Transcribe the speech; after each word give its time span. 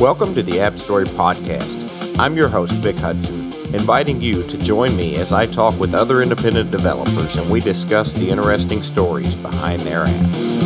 Welcome 0.00 0.32
to 0.36 0.44
the 0.44 0.60
App 0.60 0.78
Story 0.78 1.06
Podcast. 1.06 2.16
I'm 2.20 2.36
your 2.36 2.46
host, 2.46 2.72
Vic 2.74 2.94
Hudson, 2.94 3.52
inviting 3.74 4.22
you 4.22 4.44
to 4.44 4.56
join 4.58 4.96
me 4.96 5.16
as 5.16 5.32
I 5.32 5.46
talk 5.46 5.76
with 5.80 5.92
other 5.92 6.22
independent 6.22 6.70
developers 6.70 7.34
and 7.34 7.50
we 7.50 7.58
discuss 7.58 8.12
the 8.12 8.30
interesting 8.30 8.80
stories 8.80 9.34
behind 9.34 9.82
their 9.82 10.06
apps. 10.06 10.58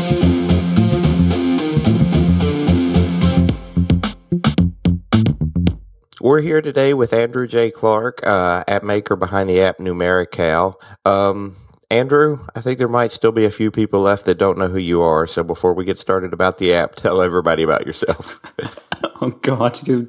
We're 6.21 6.43
here 6.43 6.61
today 6.61 6.93
with 6.93 7.15
Andrew 7.15 7.47
J. 7.49 7.71
Clark, 7.71 8.27
uh, 8.27 8.65
app 8.69 8.83
maker 8.83 9.17
behind 9.17 9.49
the 9.49 9.63
app 9.63 9.81
Numerical. 9.81 10.79
Um, 11.07 11.57
Andrew, 11.91 12.39
I 12.55 12.61
think 12.61 12.77
there 12.77 12.87
might 12.87 13.13
still 13.13 13.33
be 13.33 13.47
a 13.47 13.51
few 13.51 13.71
people 13.71 14.01
left 14.01 14.27
that 14.27 14.37
don't 14.37 14.59
know 14.59 14.69
who 14.69 14.79
you 14.79 15.01
are. 15.01 15.27
So 15.27 15.43
before 15.43 15.73
we 15.73 15.87
get 15.87 15.99
started 15.99 16.35
about 16.35 16.59
the 16.59 16.75
app, 16.75 16.95
tell 16.97 17.23
everybody 17.23 17.63
about 17.63 17.87
yourself. 17.87 18.39
oh, 19.21 19.31
God. 19.43 19.87
You're 19.87 20.07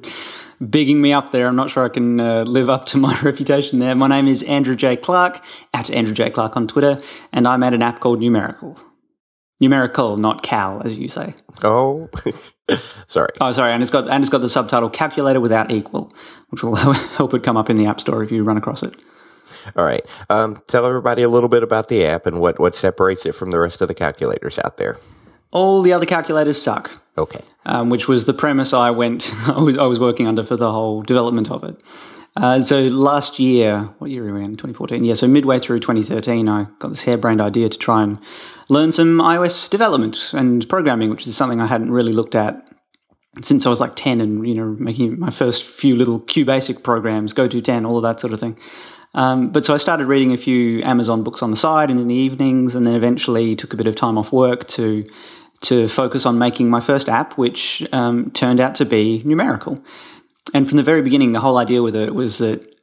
bigging 0.70 1.00
me 1.00 1.12
up 1.12 1.30
there. 1.30 1.46
I'm 1.46 1.56
not 1.56 1.70
sure 1.70 1.84
I 1.84 1.88
can 1.88 2.20
uh, 2.20 2.42
live 2.42 2.68
up 2.68 2.86
to 2.86 2.98
my 2.98 3.18
reputation 3.20 3.78
there. 3.78 3.94
My 3.94 4.08
name 4.08 4.28
is 4.28 4.42
Andrew 4.44 4.76
J. 4.76 4.96
Clark, 4.96 5.44
at 5.72 5.90
Andrew 5.90 6.14
J. 6.14 6.30
Clark 6.30 6.56
on 6.56 6.68
Twitter, 6.68 7.00
and 7.32 7.46
I 7.46 7.56
made 7.56 7.74
an 7.74 7.82
app 7.82 8.00
called 8.00 8.20
Numerical. 8.20 8.78
Numerical, 9.60 10.16
not 10.16 10.42
cal, 10.42 10.82
as 10.84 10.98
you 10.98 11.08
say. 11.08 11.34
Oh, 11.62 12.10
sorry. 13.06 13.30
Oh, 13.40 13.52
sorry, 13.52 13.72
and 13.72 13.82
it's 13.82 13.90
got 13.90 14.08
and 14.08 14.22
it's 14.22 14.28
got 14.28 14.38
the 14.38 14.48
subtitle 14.48 14.90
"Calculator 14.90 15.40
without 15.40 15.70
equal," 15.70 16.10
which 16.48 16.62
will 16.62 16.74
help 16.74 17.32
it 17.34 17.44
come 17.44 17.56
up 17.56 17.70
in 17.70 17.76
the 17.76 17.86
App 17.86 18.00
Store 18.00 18.22
if 18.22 18.32
you 18.32 18.42
run 18.42 18.56
across 18.56 18.82
it. 18.82 18.96
All 19.76 19.84
right. 19.84 20.04
Um, 20.28 20.60
tell 20.66 20.84
everybody 20.86 21.22
a 21.22 21.28
little 21.28 21.48
bit 21.48 21.62
about 21.62 21.88
the 21.88 22.04
app 22.04 22.26
and 22.26 22.40
what 22.40 22.58
what 22.58 22.74
separates 22.74 23.26
it 23.26 23.34
from 23.34 23.52
the 23.52 23.60
rest 23.60 23.80
of 23.80 23.88
the 23.88 23.94
calculators 23.94 24.58
out 24.58 24.76
there. 24.76 24.98
All 25.52 25.82
the 25.82 25.92
other 25.92 26.06
calculators 26.06 26.60
suck. 26.60 26.90
Okay. 27.16 27.40
Um, 27.66 27.90
which 27.90 28.08
was 28.08 28.24
the 28.24 28.34
premise 28.34 28.72
I 28.72 28.90
went 28.90 29.32
I 29.48 29.60
was, 29.60 29.76
I 29.76 29.86
was 29.86 30.00
working 30.00 30.26
under 30.26 30.44
for 30.44 30.56
the 30.56 30.72
whole 30.72 31.02
development 31.02 31.50
of 31.50 31.64
it. 31.64 31.82
Uh, 32.36 32.60
so 32.60 32.80
last 32.88 33.38
year, 33.38 33.82
what 33.98 34.10
year 34.10 34.28
are 34.28 34.34
we 34.34 34.42
in? 34.42 34.52
2014. 34.52 35.04
Yeah, 35.04 35.14
so 35.14 35.28
midway 35.28 35.60
through 35.60 35.78
2013, 35.78 36.48
I 36.48 36.66
got 36.80 36.88
this 36.88 37.04
harebrained 37.04 37.40
idea 37.40 37.68
to 37.68 37.78
try 37.78 38.02
and 38.02 38.18
learn 38.68 38.90
some 38.90 39.20
iOS 39.20 39.70
development 39.70 40.32
and 40.34 40.68
programming, 40.68 41.10
which 41.10 41.28
is 41.28 41.36
something 41.36 41.60
I 41.60 41.68
hadn't 41.68 41.92
really 41.92 42.12
looked 42.12 42.34
at 42.34 42.68
since 43.42 43.66
I 43.66 43.68
was 43.68 43.80
like 43.80 43.94
10 43.94 44.20
and, 44.20 44.46
you 44.46 44.54
know, 44.54 44.76
making 44.78 45.18
my 45.18 45.30
first 45.30 45.64
few 45.64 45.94
little 45.94 46.20
QBasic 46.20 46.82
programs, 46.82 47.32
go 47.32 47.46
to 47.48 47.60
10, 47.60 47.84
all 47.84 47.96
of 47.96 48.02
that 48.02 48.20
sort 48.20 48.32
of 48.32 48.40
thing. 48.40 48.58
Um, 49.14 49.50
but 49.50 49.64
so 49.64 49.74
I 49.74 49.76
started 49.76 50.06
reading 50.06 50.32
a 50.32 50.36
few 50.36 50.82
Amazon 50.82 51.22
books 51.22 51.42
on 51.42 51.50
the 51.50 51.56
side 51.56 51.90
and 51.90 52.00
in 52.00 52.08
the 52.08 52.14
evenings, 52.14 52.74
and 52.74 52.84
then 52.86 52.94
eventually 52.94 53.54
took 53.54 53.72
a 53.72 53.76
bit 53.76 53.86
of 53.86 53.94
time 53.94 54.18
off 54.18 54.32
work 54.32 54.66
to 54.68 55.04
to 55.64 55.88
focus 55.88 56.26
on 56.26 56.38
making 56.38 56.70
my 56.70 56.80
first 56.80 57.08
app, 57.08 57.36
which 57.38 57.86
um, 57.92 58.30
turned 58.30 58.60
out 58.60 58.74
to 58.76 58.84
be 58.84 59.22
numerical. 59.24 59.78
And 60.52 60.68
from 60.68 60.76
the 60.76 60.82
very 60.82 61.02
beginning, 61.02 61.32
the 61.32 61.40
whole 61.40 61.56
idea 61.56 61.82
with 61.82 61.96
it 61.96 62.14
was 62.14 62.38
that 62.38 62.74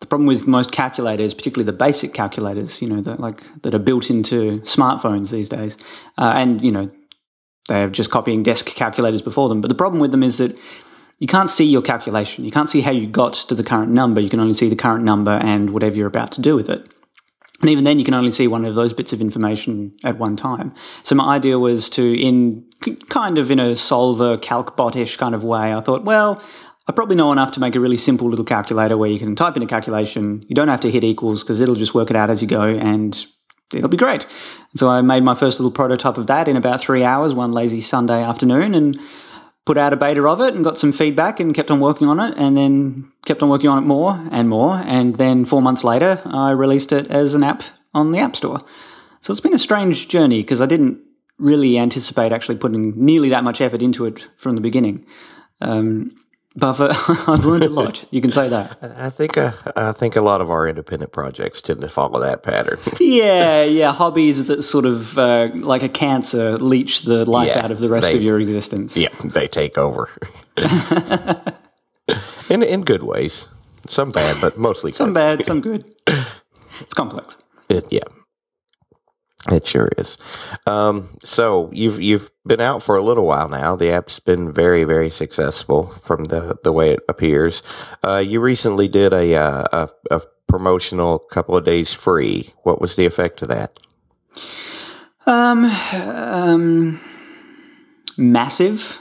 the 0.00 0.06
problem 0.06 0.26
with 0.26 0.46
most 0.46 0.72
calculators, 0.72 1.34
particularly 1.34 1.66
the 1.66 1.76
basic 1.76 2.14
calculators, 2.14 2.80
you 2.80 2.88
know, 2.88 3.02
that 3.02 3.20
like 3.20 3.42
that 3.62 3.74
are 3.74 3.78
built 3.78 4.10
into 4.10 4.52
smartphones 4.62 5.30
these 5.30 5.48
days, 5.48 5.76
uh, 6.16 6.32
and 6.34 6.62
you 6.64 6.72
know, 6.72 6.90
they're 7.68 7.90
just 7.90 8.10
copying 8.10 8.42
desk 8.42 8.66
calculators 8.66 9.20
before 9.20 9.48
them. 9.48 9.60
But 9.60 9.68
the 9.68 9.74
problem 9.74 10.00
with 10.00 10.10
them 10.10 10.22
is 10.22 10.38
that 10.38 10.58
you 11.18 11.26
can't 11.26 11.50
see 11.50 11.66
your 11.66 11.82
calculation. 11.82 12.44
You 12.46 12.50
can't 12.50 12.68
see 12.68 12.80
how 12.80 12.92
you 12.92 13.06
got 13.06 13.34
to 13.34 13.54
the 13.54 13.62
current 13.62 13.92
number. 13.92 14.22
You 14.22 14.30
can 14.30 14.40
only 14.40 14.54
see 14.54 14.70
the 14.70 14.76
current 14.76 15.04
number 15.04 15.32
and 15.32 15.70
whatever 15.70 15.96
you're 15.96 16.08
about 16.08 16.32
to 16.32 16.40
do 16.40 16.56
with 16.56 16.70
it. 16.70 16.88
And 17.60 17.68
even 17.68 17.84
then, 17.84 17.98
you 17.98 18.04
can 18.04 18.14
only 18.14 18.30
see 18.30 18.48
one 18.48 18.64
of 18.64 18.74
those 18.74 18.92
bits 18.92 19.12
of 19.12 19.20
information 19.20 19.94
at 20.02 20.18
one 20.18 20.36
time. 20.36 20.72
So 21.02 21.14
my 21.14 21.34
idea 21.36 21.58
was 21.58 21.90
to, 21.90 22.18
in 22.18 22.64
kind 23.08 23.36
of 23.36 23.50
in 23.50 23.58
a 23.58 23.72
Soulver 23.72 24.40
calc 24.40 24.76
botish 24.76 25.18
kind 25.18 25.34
of 25.34 25.44
way, 25.44 25.74
I 25.74 25.80
thought, 25.80 26.04
well, 26.04 26.42
I 26.88 26.92
probably 26.92 27.16
know 27.16 27.30
enough 27.32 27.52
to 27.52 27.60
make 27.60 27.76
a 27.76 27.80
really 27.80 27.98
simple 27.98 28.28
little 28.28 28.44
calculator 28.44 28.96
where 28.96 29.10
you 29.10 29.18
can 29.18 29.36
type 29.36 29.56
in 29.56 29.62
a 29.62 29.66
calculation. 29.66 30.44
You 30.48 30.54
don't 30.54 30.68
have 30.68 30.80
to 30.80 30.90
hit 30.90 31.04
equals 31.04 31.42
because 31.42 31.60
it'll 31.60 31.74
just 31.74 31.94
work 31.94 32.10
it 32.10 32.16
out 32.16 32.30
as 32.30 32.42
you 32.42 32.48
go 32.48 32.62
and 32.62 33.26
it'll 33.74 33.88
be 33.88 33.96
great. 33.96 34.26
So 34.74 34.88
I 34.88 35.00
made 35.02 35.22
my 35.22 35.34
first 35.34 35.60
little 35.60 35.70
prototype 35.70 36.16
of 36.16 36.26
that 36.28 36.48
in 36.48 36.56
about 36.56 36.80
three 36.80 37.04
hours, 37.04 37.34
one 37.34 37.52
lazy 37.52 37.80
Sunday 37.80 38.22
afternoon, 38.22 38.74
and 38.74 38.98
put 39.64 39.78
out 39.78 39.92
a 39.92 39.96
beta 39.96 40.26
of 40.26 40.40
it 40.40 40.54
and 40.54 40.64
got 40.64 40.78
some 40.78 40.92
feedback 40.92 41.38
and 41.38 41.54
kept 41.54 41.70
on 41.70 41.80
working 41.80 42.08
on 42.08 42.18
it 42.18 42.36
and 42.36 42.56
then 42.56 43.12
kept 43.26 43.42
on 43.42 43.48
working 43.48 43.68
on 43.68 43.82
it 43.82 43.86
more 43.86 44.20
and 44.30 44.48
more. 44.48 44.76
And 44.84 45.16
then 45.16 45.44
four 45.44 45.62
months 45.62 45.84
later, 45.84 46.20
I 46.24 46.52
released 46.52 46.92
it 46.92 47.06
as 47.08 47.34
an 47.34 47.42
app 47.42 47.62
on 47.94 48.12
the 48.12 48.18
App 48.18 48.36
Store. 48.36 48.58
So 49.20 49.32
it's 49.32 49.40
been 49.40 49.54
a 49.54 49.58
strange 49.58 50.08
journey 50.08 50.40
because 50.42 50.60
I 50.60 50.66
didn't 50.66 51.00
really 51.38 51.78
anticipate 51.78 52.32
actually 52.32 52.56
putting 52.56 52.92
nearly 53.04 53.28
that 53.30 53.44
much 53.44 53.60
effort 53.60 53.82
into 53.82 54.06
it 54.06 54.28
from 54.36 54.54
the 54.54 54.60
beginning. 54.60 55.06
Um, 55.60 56.12
but 56.56 56.80
I've 57.28 57.44
learned 57.44 57.64
a 57.64 57.68
lot. 57.68 58.04
You 58.10 58.20
can 58.20 58.30
say 58.30 58.48
that. 58.48 58.78
I 58.82 59.10
think 59.10 59.38
uh, 59.38 59.52
I 59.76 59.92
think 59.92 60.16
a 60.16 60.20
lot 60.20 60.40
of 60.40 60.50
our 60.50 60.68
independent 60.68 61.12
projects 61.12 61.62
tend 61.62 61.80
to 61.80 61.88
follow 61.88 62.20
that 62.20 62.42
pattern. 62.42 62.78
yeah, 63.00 63.62
yeah. 63.62 63.92
Hobbies 63.92 64.44
that 64.44 64.62
sort 64.62 64.84
of 64.84 65.16
uh, 65.16 65.48
like 65.54 65.82
a 65.82 65.88
cancer 65.88 66.58
leech 66.58 67.02
the 67.02 67.28
life 67.30 67.48
yeah, 67.48 67.64
out 67.64 67.70
of 67.70 67.78
the 67.78 67.88
rest 67.88 68.08
they, 68.08 68.16
of 68.16 68.22
your 68.22 68.40
existence. 68.40 68.96
Yeah, 68.96 69.10
they 69.24 69.46
take 69.46 69.78
over. 69.78 70.08
in 72.48 72.62
in 72.62 72.82
good 72.82 73.02
ways. 73.02 73.46
Some 73.86 74.10
bad, 74.10 74.40
but 74.40 74.58
mostly 74.58 74.92
some 74.92 75.08
good. 75.10 75.38
bad, 75.38 75.46
some 75.46 75.60
good. 75.60 75.90
It's 76.80 76.94
complex. 76.94 77.42
It, 77.68 77.86
yeah. 77.90 78.00
It 79.50 79.66
sure 79.66 79.88
is. 79.98 80.16
Um, 80.66 81.16
so 81.24 81.70
you've 81.72 82.00
you've 82.00 82.30
been 82.46 82.60
out 82.60 82.82
for 82.82 82.96
a 82.96 83.02
little 83.02 83.26
while 83.26 83.48
now. 83.48 83.74
The 83.76 83.90
app's 83.90 84.20
been 84.20 84.52
very 84.52 84.84
very 84.84 85.10
successful 85.10 85.86
from 85.86 86.24
the 86.24 86.56
the 86.62 86.72
way 86.72 86.92
it 86.92 87.00
appears. 87.08 87.62
Uh, 88.04 88.18
you 88.18 88.40
recently 88.40 88.86
did 88.88 89.12
a, 89.12 89.34
uh, 89.34 89.64
a, 89.72 90.14
a 90.16 90.22
promotional 90.46 91.18
couple 91.18 91.56
of 91.56 91.64
days 91.64 91.92
free. 91.92 92.52
What 92.62 92.80
was 92.80 92.96
the 92.96 93.06
effect 93.06 93.42
of 93.42 93.48
that? 93.48 93.78
Um, 95.26 95.64
um, 95.64 97.00
massive 98.16 99.00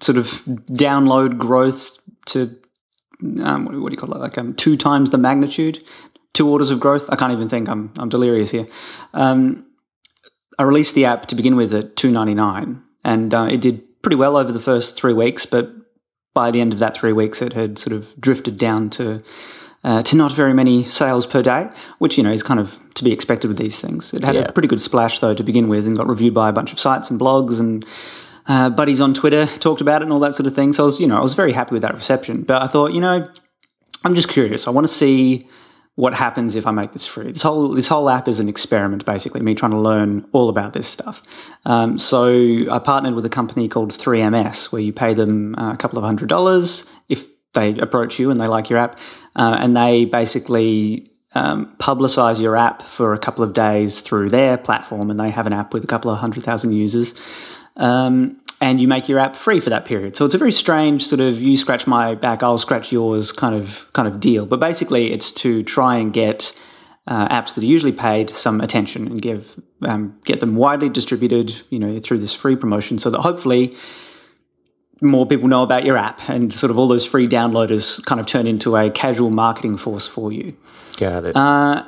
sort 0.00 0.18
of 0.18 0.26
download 0.26 1.38
growth 1.38 1.98
to 2.26 2.56
um, 3.42 3.64
what, 3.64 3.72
do 3.72 3.90
you 3.90 3.96
call 3.96 4.14
it? 4.14 4.18
Like 4.18 4.38
um, 4.38 4.54
two 4.54 4.76
times 4.76 5.10
the 5.10 5.18
magnitude 5.18 5.82
two 6.34 6.50
orders 6.50 6.70
of 6.70 6.80
growth. 6.80 7.08
I 7.10 7.16
can't 7.16 7.32
even 7.32 7.48
think. 7.48 7.68
I'm 7.68 7.92
I'm 7.96 8.10
delirious 8.10 8.50
here. 8.50 8.66
Um, 9.14 9.66
I 10.58 10.64
released 10.64 10.94
the 10.94 11.06
app 11.06 11.26
to 11.26 11.34
begin 11.34 11.56
with 11.56 11.72
at 11.72 11.96
two 11.96 12.10
ninety 12.10 12.34
nine, 12.34 12.82
and 13.02 13.32
uh, 13.32 13.48
it 13.50 13.62
did 13.62 14.02
pretty 14.02 14.16
well 14.16 14.36
over 14.36 14.52
the 14.52 14.60
first 14.60 14.96
three 14.96 15.14
weeks. 15.14 15.46
But 15.46 15.70
by 16.34 16.50
the 16.50 16.60
end 16.60 16.74
of 16.74 16.80
that 16.80 16.94
three 16.94 17.12
weeks, 17.12 17.40
it 17.40 17.54
had 17.54 17.78
sort 17.78 17.96
of 17.96 18.14
drifted 18.20 18.58
down 18.58 18.90
to 18.90 19.20
uh, 19.84 20.02
to 20.02 20.16
not 20.16 20.32
very 20.32 20.52
many 20.52 20.84
sales 20.84 21.26
per 21.26 21.42
day, 21.42 21.70
which 21.98 22.18
you 22.18 22.24
know 22.24 22.32
is 22.32 22.42
kind 22.42 22.60
of 22.60 22.78
to 22.94 23.04
be 23.04 23.12
expected 23.12 23.48
with 23.48 23.58
these 23.58 23.80
things. 23.80 24.12
It 24.12 24.24
had 24.24 24.34
yeah. 24.34 24.42
a 24.42 24.52
pretty 24.52 24.68
good 24.68 24.80
splash 24.80 25.20
though 25.20 25.34
to 25.34 25.42
begin 25.42 25.68
with, 25.68 25.86
and 25.86 25.96
got 25.96 26.08
reviewed 26.08 26.34
by 26.34 26.48
a 26.48 26.52
bunch 26.52 26.72
of 26.72 26.78
sites 26.78 27.10
and 27.10 27.18
blogs 27.18 27.58
and. 27.58 27.84
Uh, 28.46 28.68
buddies 28.68 29.00
on 29.00 29.14
Twitter 29.14 29.46
talked 29.46 29.80
about 29.80 30.02
it 30.02 30.04
and 30.04 30.12
all 30.12 30.20
that 30.20 30.34
sort 30.34 30.46
of 30.46 30.54
thing. 30.54 30.74
So 30.74 30.82
I 30.82 30.84
was, 30.84 31.00
you 31.00 31.06
know, 31.06 31.16
I 31.16 31.22
was 31.22 31.32
very 31.32 31.52
happy 31.52 31.72
with 31.72 31.80
that 31.80 31.94
reception. 31.94 32.42
But 32.42 32.60
I 32.60 32.66
thought, 32.66 32.92
you 32.92 33.00
know, 33.00 33.24
I'm 34.04 34.14
just 34.14 34.28
curious. 34.28 34.68
I 34.68 34.70
want 34.70 34.86
to 34.86 34.92
see 34.92 35.48
what 35.96 36.14
happens 36.14 36.56
if 36.56 36.66
I 36.66 36.72
make 36.72 36.92
this 36.92 37.06
free. 37.06 37.30
This 37.30 37.42
whole 37.42 37.68
this 37.68 37.88
whole 37.88 38.10
app 38.10 38.26
is 38.26 38.40
an 38.40 38.48
experiment, 38.48 39.04
basically, 39.04 39.40
me 39.42 39.54
trying 39.54 39.70
to 39.70 39.78
learn 39.78 40.26
all 40.32 40.48
about 40.48 40.72
this 40.72 40.88
stuff. 40.88 41.22
Um, 41.64 41.98
so 41.98 42.70
I 42.70 42.78
partnered 42.80 43.14
with 43.14 43.24
a 43.24 43.30
company 43.30 43.68
called 43.68 43.92
3MS, 43.92 44.72
where 44.72 44.82
you 44.82 44.92
pay 44.92 45.14
them 45.14 45.54
uh, 45.56 45.72
a 45.72 45.76
couple 45.76 45.98
of 45.98 46.04
hundred 46.04 46.28
dollars 46.28 46.90
if 47.08 47.26
they 47.52 47.78
approach 47.78 48.18
you 48.18 48.30
and 48.30 48.40
they 48.40 48.48
like 48.48 48.68
your 48.68 48.80
app, 48.80 48.98
uh, 49.36 49.56
and 49.60 49.76
they 49.76 50.04
basically 50.04 51.08
um, 51.36 51.74
publicize 51.78 52.40
your 52.40 52.56
app 52.56 52.82
for 52.82 53.14
a 53.14 53.18
couple 53.18 53.44
of 53.44 53.52
days 53.52 54.00
through 54.00 54.30
their 54.30 54.58
platform, 54.58 55.10
and 55.10 55.20
they 55.20 55.30
have 55.30 55.46
an 55.46 55.52
app 55.52 55.72
with 55.72 55.84
a 55.84 55.88
couple 55.88 56.10
of 56.10 56.18
hundred 56.18 56.42
thousand 56.42 56.72
users. 56.72 57.14
Um, 57.76 58.40
and 58.64 58.80
you 58.80 58.88
make 58.88 59.10
your 59.10 59.18
app 59.18 59.36
free 59.36 59.60
for 59.60 59.68
that 59.68 59.84
period. 59.84 60.16
So 60.16 60.24
it's 60.24 60.34
a 60.34 60.38
very 60.38 60.50
strange 60.50 61.04
sort 61.04 61.20
of 61.20 61.42
you 61.42 61.54
scratch 61.58 61.86
my 61.86 62.14
back, 62.14 62.42
I'll 62.42 62.56
scratch 62.56 62.92
yours 62.92 63.30
kind 63.30 63.54
of 63.54 63.86
kind 63.92 64.08
of 64.08 64.20
deal. 64.20 64.46
But 64.46 64.58
basically, 64.58 65.12
it's 65.12 65.30
to 65.32 65.62
try 65.62 65.96
and 65.96 66.14
get 66.14 66.58
uh, 67.06 67.28
apps 67.28 67.54
that 67.54 67.62
are 67.62 67.66
usually 67.66 67.92
paid 67.92 68.30
some 68.30 68.62
attention 68.62 69.06
and 69.06 69.20
give 69.20 69.60
um, 69.82 70.18
get 70.24 70.40
them 70.40 70.56
widely 70.56 70.88
distributed, 70.88 71.60
you 71.68 71.78
know, 71.78 71.98
through 71.98 72.18
this 72.18 72.34
free 72.34 72.56
promotion, 72.56 72.98
so 72.98 73.10
that 73.10 73.20
hopefully 73.20 73.76
more 75.02 75.26
people 75.26 75.46
know 75.46 75.62
about 75.62 75.84
your 75.84 75.98
app 75.98 76.26
and 76.30 76.50
sort 76.50 76.70
of 76.70 76.78
all 76.78 76.88
those 76.88 77.04
free 77.04 77.26
downloaders 77.26 78.02
kind 78.06 78.18
of 78.18 78.26
turn 78.26 78.46
into 78.46 78.76
a 78.76 78.90
casual 78.90 79.28
marketing 79.28 79.76
force 79.76 80.06
for 80.06 80.32
you. 80.32 80.48
Got 80.96 81.24
it. 81.26 81.36
Uh, 81.36 81.84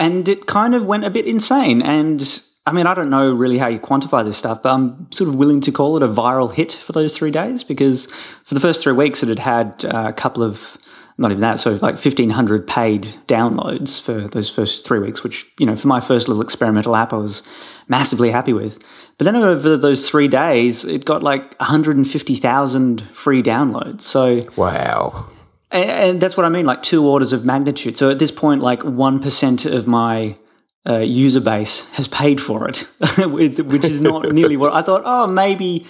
and 0.00 0.26
it 0.30 0.46
kind 0.46 0.74
of 0.74 0.86
went 0.86 1.04
a 1.04 1.10
bit 1.10 1.26
insane 1.26 1.82
and 1.82 2.40
I 2.66 2.72
mean, 2.72 2.86
I 2.88 2.94
don't 2.94 3.10
know 3.10 3.32
really 3.32 3.58
how 3.58 3.68
you 3.68 3.78
quantify 3.78 4.24
this 4.24 4.36
stuff, 4.36 4.62
but 4.62 4.74
I'm 4.74 5.10
sort 5.12 5.28
of 5.28 5.36
willing 5.36 5.60
to 5.62 5.72
call 5.72 5.96
it 5.96 6.02
a 6.02 6.08
viral 6.08 6.52
hit 6.52 6.72
for 6.72 6.92
those 6.92 7.16
three 7.16 7.30
days 7.30 7.62
because 7.62 8.06
for 8.44 8.54
the 8.54 8.60
first 8.60 8.82
three 8.82 8.92
weeks 8.92 9.22
it 9.22 9.28
had 9.28 9.38
had 9.38 9.84
uh, 9.84 10.08
a 10.08 10.12
couple 10.12 10.42
of 10.42 10.76
not 11.18 11.30
even 11.30 11.40
that. 11.40 11.60
So 11.60 11.72
like 11.72 11.94
1500 11.94 12.66
paid 12.66 13.04
downloads 13.26 14.00
for 14.00 14.28
those 14.28 14.50
first 14.50 14.84
three 14.84 14.98
weeks, 14.98 15.22
which, 15.22 15.46
you 15.58 15.64
know, 15.64 15.76
for 15.76 15.88
my 15.88 16.00
first 16.00 16.28
little 16.28 16.42
experimental 16.42 16.94
app, 16.94 17.12
I 17.12 17.16
was 17.16 17.42
massively 17.88 18.30
happy 18.30 18.52
with. 18.52 18.84
But 19.16 19.24
then 19.24 19.36
over 19.36 19.76
those 19.76 20.08
three 20.08 20.28
days, 20.28 20.84
it 20.84 21.04
got 21.04 21.22
like 21.22 21.58
150,000 21.58 23.00
free 23.00 23.42
downloads. 23.42 24.02
So 24.02 24.40
wow. 24.56 25.26
And, 25.70 25.90
and, 25.90 26.20
that's 26.20 26.36
what 26.36 26.44
I 26.44 26.48
mean, 26.48 26.66
like 26.66 26.82
two 26.82 27.06
orders 27.06 27.32
of 27.32 27.44
magnitude. 27.44 27.96
So 27.96 28.10
at 28.10 28.18
this 28.18 28.30
point, 28.30 28.60
like 28.60 28.80
1% 28.80 29.72
of 29.72 29.86
my 29.86 30.34
uh, 30.88 30.98
user 30.98 31.40
base 31.40 31.84
has 31.92 32.06
paid 32.06 32.40
for 32.40 32.68
it, 32.68 32.78
which 33.18 33.58
is 33.84 34.00
not 34.00 34.32
nearly 34.32 34.56
what 34.56 34.72
I 34.72 34.82
thought. 34.82 35.02
Oh, 35.04 35.26
maybe, 35.26 35.86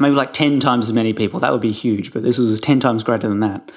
maybe 0.00 0.14
like 0.14 0.32
10 0.32 0.60
times 0.60 0.86
as 0.86 0.92
many 0.92 1.12
people. 1.12 1.40
That 1.40 1.52
would 1.52 1.60
be 1.60 1.72
huge. 1.72 2.12
But 2.12 2.22
this 2.22 2.38
was 2.38 2.60
10 2.60 2.80
times 2.80 3.04
greater 3.04 3.28
than 3.28 3.40
that. 3.40 3.70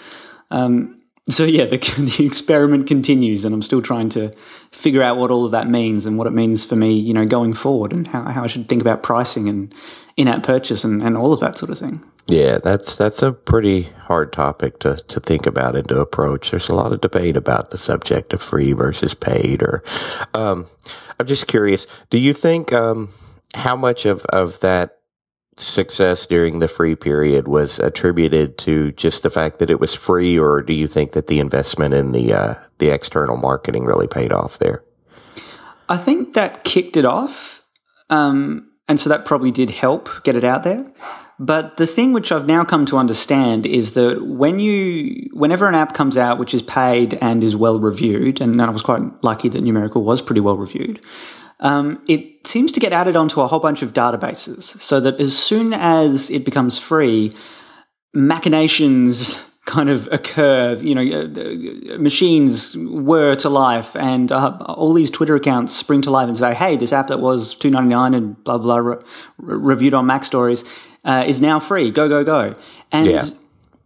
Um, 0.51 1.01
so 1.27 1.43
yeah, 1.43 1.65
the, 1.65 1.77
the, 2.17 2.25
experiment 2.25 2.87
continues, 2.87 3.45
and 3.45 3.53
I'm 3.53 3.61
still 3.61 3.81
trying 3.81 4.09
to 4.09 4.31
figure 4.71 5.01
out 5.01 5.17
what 5.17 5.31
all 5.31 5.45
of 5.45 5.51
that 5.51 5.67
means 5.67 6.05
and 6.05 6.17
what 6.17 6.27
it 6.27 6.33
means 6.33 6.65
for 6.65 6.75
me, 6.75 6.93
you 6.93 7.13
know, 7.13 7.25
going 7.25 7.53
forward, 7.53 7.93
and 7.93 8.07
how, 8.07 8.23
how 8.23 8.43
I 8.43 8.47
should 8.47 8.67
think 8.67 8.81
about 8.81 9.03
pricing 9.03 9.49
and 9.49 9.73
in-app 10.17 10.43
purchase 10.43 10.83
and, 10.83 11.03
and 11.03 11.17
all 11.17 11.33
of 11.33 11.39
that 11.41 11.57
sort 11.57 11.71
of 11.71 11.77
thing. 11.77 12.03
Yeah, 12.27 12.57
that's 12.63 12.95
that's 12.95 13.21
a 13.21 13.31
pretty 13.31 13.83
hard 14.07 14.33
topic 14.33 14.79
to, 14.79 14.95
to 14.95 15.19
think 15.19 15.45
about 15.45 15.75
and 15.75 15.87
to 15.89 15.99
approach. 15.99 16.49
There's 16.49 16.69
a 16.69 16.75
lot 16.75 16.91
of 16.91 17.01
debate 17.01 17.37
about 17.37 17.69
the 17.69 17.77
subject 17.77 18.33
of 18.33 18.41
free 18.41 18.73
versus 18.73 19.13
paid. 19.13 19.61
Or, 19.61 19.83
um, 20.33 20.65
I'm 21.19 21.27
just 21.27 21.47
curious. 21.47 21.85
Do 22.09 22.17
you 22.17 22.33
think 22.33 22.73
um, 22.73 23.09
how 23.53 23.75
much 23.75 24.05
of 24.05 24.25
of 24.25 24.59
that 24.61 24.97
success 25.57 26.27
during 26.27 26.59
the 26.59 26.67
free 26.67 26.95
period 26.95 27.47
was 27.47 27.79
attributed 27.79 28.57
to 28.57 28.91
just 28.93 29.23
the 29.23 29.29
fact 29.29 29.59
that 29.59 29.69
it 29.69 29.79
was 29.79 29.93
free, 29.93 30.37
or 30.37 30.61
do 30.61 30.73
you 30.73 30.87
think 30.87 31.11
that 31.11 31.27
the 31.27 31.39
investment 31.39 31.93
in 31.93 32.11
the 32.11 32.33
uh, 32.33 32.55
the 32.79 32.89
external 32.89 33.37
marketing 33.37 33.85
really 33.85 34.07
paid 34.07 34.31
off 34.31 34.57
there? 34.59 34.83
I 35.87 35.97
think 35.97 36.33
that 36.33 36.63
kicked 36.63 36.97
it 36.97 37.05
off, 37.05 37.63
um, 38.09 38.64
and 38.87 38.99
so 38.99 39.09
that 39.09 39.25
probably 39.25 39.51
did 39.51 39.69
help 39.69 40.09
get 40.23 40.35
it 40.35 40.43
out 40.43 40.63
there. 40.63 40.83
But 41.37 41.77
the 41.77 41.87
thing 41.87 42.13
which 42.13 42.31
I've 42.31 42.47
now 42.47 42.63
come 42.63 42.85
to 42.85 42.97
understand 42.97 43.65
is 43.65 43.93
that 43.95 44.25
when 44.25 44.59
you, 44.59 45.29
whenever 45.33 45.67
an 45.67 45.75
app 45.75 45.93
comes 45.93 46.17
out 46.17 46.39
which 46.39 46.53
is 46.53 46.61
paid 46.61 47.15
and 47.21 47.43
is 47.43 47.55
well 47.55 47.79
reviewed, 47.79 48.39
and 48.39 48.61
I 48.61 48.69
was 48.69 48.81
quite 48.81 49.01
lucky 49.21 49.49
that 49.49 49.61
Numerical 49.61 50.03
was 50.03 50.21
pretty 50.21 50.39
well 50.39 50.57
reviewed, 50.57 51.03
um, 51.59 52.01
it 52.07 52.47
seems 52.47 52.71
to 52.73 52.79
get 52.79 52.93
added 52.93 53.15
onto 53.15 53.41
a 53.41 53.47
whole 53.47 53.59
bunch 53.59 53.81
of 53.81 53.93
databases 53.93 54.63
so 54.63 54.99
that 55.01 55.19
as 55.19 55.37
soon 55.37 55.73
as 55.73 56.29
it 56.29 56.45
becomes 56.45 56.79
free, 56.79 57.31
machinations 58.13 59.54
kind 59.65 59.89
of 59.89 60.07
occur. 60.11 60.75
You 60.75 60.95
know, 60.95 61.01
uh, 61.01 61.97
machines 61.97 62.75
were 62.77 63.35
to 63.35 63.49
life, 63.49 63.95
and 63.95 64.31
uh, 64.31 64.57
all 64.67 64.93
these 64.93 65.11
Twitter 65.11 65.35
accounts 65.35 65.75
spring 65.75 66.01
to 66.03 66.11
life 66.11 66.27
and 66.27 66.37
say, 66.37 66.53
"Hey, 66.53 66.77
this 66.77 66.93
app 66.93 67.07
that 67.07 67.19
was 67.19 67.53
two 67.55 67.69
ninety 67.69 67.89
nine 67.89 68.13
and 68.13 68.41
blah 68.43 68.57
blah, 68.57 68.77
re- 68.77 68.97
reviewed 69.37 69.93
on 69.93 70.05
MacStories 70.05 70.67
uh, 71.03 71.23
is 71.27 71.41
now 71.41 71.59
free. 71.59 71.91
Go 71.91 72.07
go 72.07 72.23
go!" 72.23 72.53
And 72.91 73.07
yeah. 73.07 73.23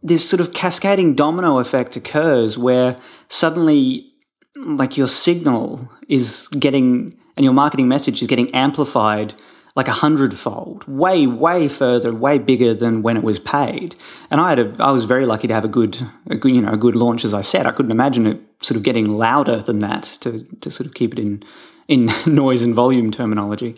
this 0.04 0.28
sort 0.30 0.42
of 0.42 0.54
cascading 0.54 1.16
domino 1.16 1.60
effect 1.60 1.96
occurs 1.96 2.58
where 2.58 2.96
suddenly, 3.28 4.12
like 4.56 4.98
your 4.98 5.08
signal 5.08 5.90
is 6.08 6.48
getting 6.50 7.14
and 7.38 7.46
your 7.46 7.54
marketing 7.54 7.88
message 7.88 8.22
is 8.22 8.28
getting 8.28 8.54
amplified 8.54 9.34
like 9.76 9.88
a 9.88 9.94
hundredfold, 9.94 10.84
way, 10.88 11.28
way 11.28 11.68
further, 11.68 12.14
way 12.14 12.38
bigger 12.38 12.74
than 12.74 13.02
when 13.02 13.18
it 13.18 13.24
was 13.24 13.40
paid. 13.40 13.96
And 14.32 14.42
I 14.42 14.50
had 14.50 14.60
a, 14.60 14.76
I 14.80 14.92
was 14.92 15.06
very 15.06 15.26
lucky 15.26 15.48
to 15.48 15.54
have 15.54 15.66
a 15.66 15.70
good, 15.70 15.98
a 16.28 16.36
good, 16.36 16.54
you 16.54 16.62
know, 16.62 16.72
a 16.72 16.78
good 16.78 16.96
launch. 16.96 17.24
As 17.24 17.34
I 17.34 17.42
said, 17.42 17.66
I 17.66 17.72
couldn't 17.72 17.92
imagine 17.92 18.26
it 18.26 18.42
sort 18.62 18.78
of 18.78 18.84
getting 18.84 19.18
louder 19.18 19.58
than 19.58 19.80
that 19.80 20.04
to 20.22 20.44
to 20.62 20.72
sort 20.72 20.88
of 20.88 20.94
keep 20.94 21.14
it 21.14 21.20
in 21.20 21.44
in 21.88 22.12
noise 22.26 22.62
and 22.62 22.74
volume 22.74 23.12
terminology. 23.12 23.76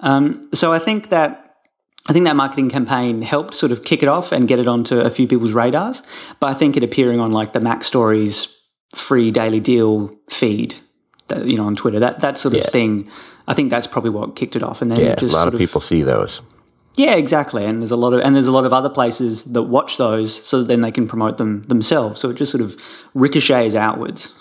Um, 0.00 0.48
so 0.52 0.72
I 0.72 0.78
think 0.78 1.10
that. 1.10 1.44
I 2.06 2.14
think 2.14 2.24
that 2.24 2.36
marketing 2.36 2.70
campaign 2.70 3.20
helped 3.20 3.52
sort 3.52 3.70
of 3.70 3.84
kick 3.84 4.02
it 4.02 4.08
off 4.08 4.32
and 4.32 4.48
get 4.48 4.58
it 4.58 4.66
onto 4.66 4.98
a 4.98 5.10
few 5.10 5.28
people's 5.28 5.52
radars. 5.52 6.02
But 6.40 6.46
I 6.46 6.54
think 6.54 6.78
it 6.78 6.82
appearing 6.82 7.20
on 7.20 7.32
like 7.32 7.52
the 7.52 7.58
MacStories 7.58 8.50
free 8.94 9.30
daily 9.30 9.60
deal 9.60 10.10
feed 10.30 10.80
that, 11.26 11.50
you 11.50 11.58
know, 11.58 11.64
on 11.64 11.76
Twitter, 11.76 12.00
that 12.00 12.20
that 12.20 12.38
sort 12.38 12.54
of 12.54 12.60
yeah. 12.60 12.70
thing. 12.70 13.08
I 13.48 13.54
think 13.54 13.70
that's 13.70 13.86
probably 13.86 14.10
what 14.10 14.36
kicked 14.36 14.54
it 14.54 14.62
off. 14.62 14.82
And 14.82 14.90
then 14.90 15.00
yeah, 15.00 15.14
just 15.14 15.32
a 15.32 15.36
lot 15.36 15.48
of, 15.48 15.54
of 15.54 15.58
people 15.58 15.80
see 15.80 16.02
those. 16.02 16.42
Yeah, 16.96 17.14
exactly. 17.14 17.64
And 17.64 17.80
there's 17.80 17.90
a 17.90 17.96
lot 17.96 18.12
of 18.12 18.20
and 18.20 18.34
there's 18.34 18.46
a 18.46 18.52
lot 18.52 18.66
of 18.66 18.72
other 18.72 18.90
places 18.90 19.44
that 19.44 19.62
watch 19.62 19.96
those, 19.96 20.44
so 20.46 20.62
then 20.62 20.82
they 20.82 20.90
can 20.90 21.08
promote 21.08 21.38
them 21.38 21.62
themselves. 21.62 22.20
So 22.20 22.30
it 22.30 22.34
just 22.34 22.52
sort 22.52 22.62
of 22.62 22.76
ricochets 23.14 23.74
outwards. 23.74 24.34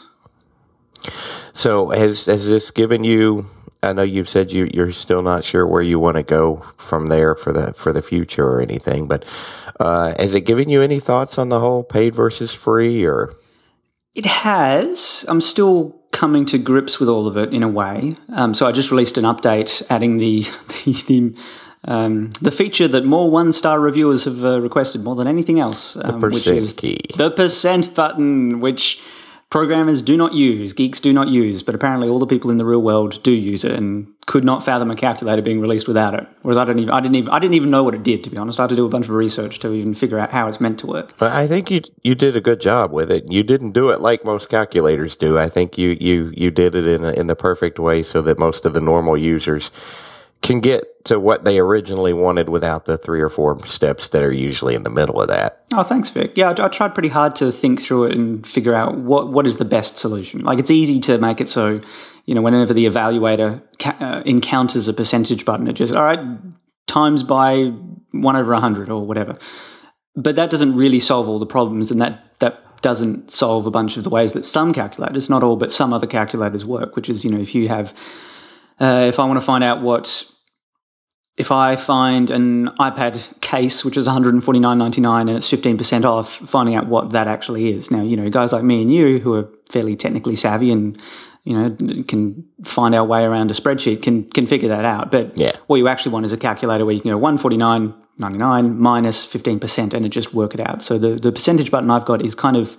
So 1.54 1.90
has 1.90 2.26
has 2.26 2.50
this 2.50 2.70
given 2.70 3.04
you? 3.04 3.50
I 3.84 3.94
know 3.94 4.02
you've 4.02 4.28
said 4.28 4.52
you 4.52 4.70
you're 4.74 4.92
still 4.92 5.22
not 5.22 5.44
sure 5.44 5.66
where 5.66 5.84
you 5.84 6.00
want 6.00 6.18
to 6.18 6.24
go 6.24 6.66
from 6.78 7.08
there 7.08 7.36
for 7.36 7.54
the 7.54 7.74
for 7.74 7.94
the 7.94 8.02
future 8.02 8.46
or 8.46 8.60
anything, 8.60 9.08
but 9.08 9.24
uh, 9.80 10.16
has 10.20 10.36
it 10.36 10.42
given 10.42 10.70
you 10.70 10.82
any 10.82 11.00
thoughts 11.00 11.38
on 11.38 11.50
the 11.50 11.60
whole 11.60 11.84
paid 11.84 12.14
versus 12.14 12.54
free 12.54 13.06
or? 13.06 13.34
It 14.16 14.26
has. 14.26 15.26
I'm 15.28 15.42
still 15.42 16.02
coming 16.18 16.48
to 16.48 16.58
grips 16.58 17.00
with 17.00 17.08
all 17.08 17.28
of 17.28 17.38
it 17.38 17.54
in 17.54 17.62
a 17.62 17.68
way. 17.68 18.12
Um, 18.34 18.56
so 18.56 18.66
I 18.66 18.72
just 18.72 18.90
released 18.90 19.20
an 19.20 19.24
update 19.24 19.84
adding 19.90 20.18
the 20.18 20.42
the, 20.86 20.92
the, 21.08 21.34
um, 21.86 22.32
the 22.42 22.50
feature 22.50 22.88
that 22.88 23.06
more 23.06 23.30
one 23.30 23.52
star 23.52 23.80
reviewers 23.80 24.26
have 24.26 24.44
uh, 24.44 24.60
requested 24.60 25.04
more 25.04 25.16
than 25.16 25.28
anything 25.28 25.60
else, 25.60 25.96
um, 25.96 26.20
which 26.20 26.48
is 26.48 26.74
key. 26.74 26.98
the 27.16 27.30
percent 27.30 27.94
button, 27.96 28.60
which 28.60 29.00
programmers 29.50 30.02
do 30.02 30.18
not 30.18 30.34
use, 30.34 30.74
geeks 30.74 31.00
do 31.00 31.14
not 31.14 31.30
use, 31.30 31.64
but 31.64 31.76
apparently 31.76 32.10
all 32.10 32.20
the 32.20 32.28
people 32.28 32.52
in 32.52 32.58
the 32.58 32.66
real 32.66 32.82
world 32.82 33.22
do 33.24 33.32
use 33.32 33.64
it 33.64 33.72
and 33.72 34.08
could 34.26 34.44
not 34.44 34.64
fathom 34.64 34.92
a 34.92 34.96
calculator 34.96 35.42
being 35.42 35.62
released 35.62 35.88
without 35.88 36.14
it. 36.14 36.28
Whereas 36.42 36.58
I 36.58 36.66
don't 36.66 36.80
even 36.80 36.94
I 36.94 37.00
didn't 37.00 37.16
even 37.16 37.32
I 37.32 37.40
didn't 37.40 37.54
even 37.54 37.70
know 37.70 37.84
what 37.84 37.96
it 37.96 38.04
did 38.04 38.24
to 38.26 38.30
be 38.30 38.38
honest. 38.38 38.60
I 38.60 38.64
had 38.64 38.70
to 38.70 38.76
do 38.76 38.86
a 38.86 38.90
bunch 38.90 39.06
of 39.06 39.12
research 39.12 39.60
to 39.60 39.74
even 39.74 39.94
figure 39.94 40.20
out 40.20 40.32
how 40.32 40.48
it's 40.48 40.60
meant 40.60 40.80
to 40.80 40.88
work. 40.88 41.18
But 41.18 41.32
I 41.32 41.48
think 41.48 41.72
you 41.72 41.82
you 42.04 42.14
did 42.14 42.36
a 42.36 42.42
good 42.42 42.60
job 42.60 42.92
with 42.92 43.10
it. 43.10 43.32
You 43.32 43.44
didn't 43.44 43.72
do 43.72 43.90
it 43.90 44.02
like 44.02 44.26
most 44.26 44.50
calculators 44.50 45.16
do. 45.16 45.38
I 45.38 45.48
think 45.48 45.78
you 45.78 45.98
you 46.00 46.34
you 46.36 46.52
did 46.52 46.76
it 46.76 46.86
in 46.86 47.06
a, 47.06 47.14
in 47.14 47.28
the 47.28 47.36
perfect 47.36 47.80
way 47.80 48.04
so 48.04 48.22
that 48.24 48.38
most 48.38 48.66
of 48.66 48.74
the 48.74 48.82
normal 48.82 49.18
users 49.18 49.72
can 50.42 50.60
get 50.60 51.06
to 51.06 51.20
what 51.20 51.46
they 51.46 51.60
originally 51.60 52.14
wanted 52.14 52.50
without 52.50 52.86
the 52.86 52.98
three 52.98 53.22
or 53.22 53.30
four 53.30 53.60
steps 53.66 54.10
that 54.10 54.22
are 54.22 54.32
usually 54.32 54.76
in 54.76 54.84
the 54.84 54.90
middle 54.90 55.22
of 55.22 55.28
that. 55.30 55.66
Oh, 55.74 55.84
thanks, 55.84 56.10
Vic. 56.10 56.34
Yeah, 56.36 56.54
I, 56.58 56.66
I, 56.66 56.68
tried 56.68 56.94
pretty 56.94 57.10
hard 57.10 57.36
to 57.38 57.52
think 57.52 57.82
through 57.82 58.06
it 58.06 58.18
and 58.18 58.46
figure 58.46 58.74
out 58.74 58.98
what, 58.98 59.32
what 59.32 59.48
is 59.48 59.58
the 59.58 59.66
best 59.66 59.98
solution. 59.98 60.42
Like, 60.44 60.60
it's 60.60 60.72
easy 60.72 61.00
to 61.02 61.18
make 61.18 61.42
it 61.42 61.50
so, 61.50 61.82
you 62.26 62.36
know, 62.36 62.42
whenever 62.42 62.74
the 62.74 62.86
evaluator 62.86 63.62
ca- 63.80 63.98
uh, 64.00 64.24
encounters 64.26 64.88
a 64.88 64.94
percentage 64.94 65.46
button, 65.46 65.68
it 65.68 65.74
just, 65.74 65.94
all 65.94 66.04
right, 66.04 66.20
times 66.88 67.24
by 67.24 67.66
one 68.12 68.36
over 68.36 68.52
a 68.52 68.56
100 68.56 68.90
or 68.90 69.06
whatever. 69.06 69.36
But 70.16 70.36
that 70.36 70.50
doesn't 70.50 70.76
really 70.76 71.00
solve 71.00 71.28
all 71.30 71.40
the 71.40 71.46
problems, 71.46 71.90
and 71.92 72.02
that, 72.02 72.40
that 72.40 72.82
doesn't 72.82 73.32
solve 73.32 73.66
a 73.66 73.72
bunch 73.72 73.98
of 73.98 74.04
the 74.04 74.10
ways 74.10 74.34
that 74.34 74.46
some 74.46 74.74
calculators, 74.74 75.30
not 75.30 75.44
all, 75.44 75.56
but 75.56 75.72
some 75.72 75.94
other 75.94 76.08
calculators 76.08 76.66
work, 76.66 76.96
which 76.96 77.10
is, 77.10 77.24
you 77.24 77.32
know, 77.32 77.40
if 77.40 77.56
you 77.56 77.68
have 77.68 77.94
uh, 78.80 79.06
if 79.08 79.20
I 79.20 79.26
want 79.26 79.40
to 79.40 79.46
find 79.46 79.64
out 79.64 79.82
what, 79.82 80.26
if 81.38 81.52
I 81.52 81.76
find 81.76 82.30
an 82.32 82.68
iPad 82.80 83.40
case 83.42 83.86
which 83.86 83.98
is 83.98 84.08
149.99 84.08 85.22
and 85.22 85.30
it's 85.32 85.52
15% 85.52 86.04
off, 86.04 86.32
finding 86.32 86.76
out 86.76 86.88
what 86.88 87.12
that 87.12 87.28
actually 87.28 87.72
is. 87.72 87.92
Now, 87.92 88.04
you 88.04 88.16
know, 88.16 88.30
guys 88.30 88.54
like 88.54 88.64
me 88.64 88.82
and 88.82 88.94
you 88.94 89.20
who 89.20 89.36
are 89.36 89.50
fairly 89.70 89.96
technically 89.96 90.36
savvy 90.36 90.72
and 90.72 91.00
you 91.48 91.54
know 91.54 92.04
can 92.04 92.44
find 92.66 92.94
our 92.94 93.06
way 93.06 93.24
around 93.24 93.50
a 93.52 93.54
spreadsheet 93.54 94.04
can 94.04 94.30
can 94.30 94.46
figure 94.46 94.68
that 94.68 94.84
out. 94.84 95.12
But 95.12 95.38
yeah. 95.38 95.54
what 95.68 95.78
you 95.78 95.88
actually 95.88 96.12
want 96.12 96.26
is 96.26 96.34
a 96.34 96.38
calculator 96.38 96.86
where 96.86 96.94
you 96.94 97.00
can 97.00 97.12
go 97.12 97.20
149.99 97.20 98.76
minus 98.76 99.26
15% 99.26 99.94
and 99.94 100.06
it 100.06 100.10
just 100.10 100.34
work 100.34 100.54
it 100.54 100.60
out. 100.60 100.82
So 100.82 100.98
the 100.98 101.16
the 101.16 101.32
percentage 101.32 101.72
button 101.72 101.90
I've 101.90 102.04
got 102.04 102.22
is 102.22 102.36
kind 102.36 102.58
of 102.58 102.76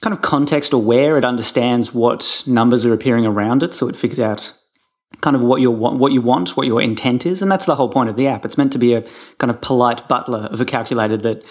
kind 0.00 0.14
of 0.14 0.22
context 0.22 0.72
aware. 0.72 1.18
It 1.18 1.24
understands 1.24 1.92
what 1.92 2.44
numbers 2.46 2.86
are 2.86 2.92
appearing 2.92 3.26
around 3.26 3.64
it, 3.64 3.74
so 3.74 3.88
it 3.88 3.96
figures 3.96 4.20
out 4.20 4.56
kind 5.20 5.36
of 5.36 5.42
what 5.42 5.60
you 5.60 5.70
want, 5.70 5.98
what 5.98 6.12
you 6.12 6.20
want, 6.20 6.56
what 6.56 6.66
your 6.66 6.80
intent 6.80 7.26
is, 7.26 7.42
and 7.42 7.50
that's 7.50 7.66
the 7.66 7.76
whole 7.76 7.88
point 7.88 8.08
of 8.08 8.16
the 8.16 8.26
app. 8.26 8.44
It's 8.44 8.58
meant 8.58 8.72
to 8.72 8.78
be 8.78 8.94
a 8.94 9.02
kind 9.38 9.50
of 9.50 9.60
polite 9.60 10.08
butler 10.08 10.48
of 10.50 10.60
a 10.60 10.64
calculator 10.64 11.16
that 11.18 11.46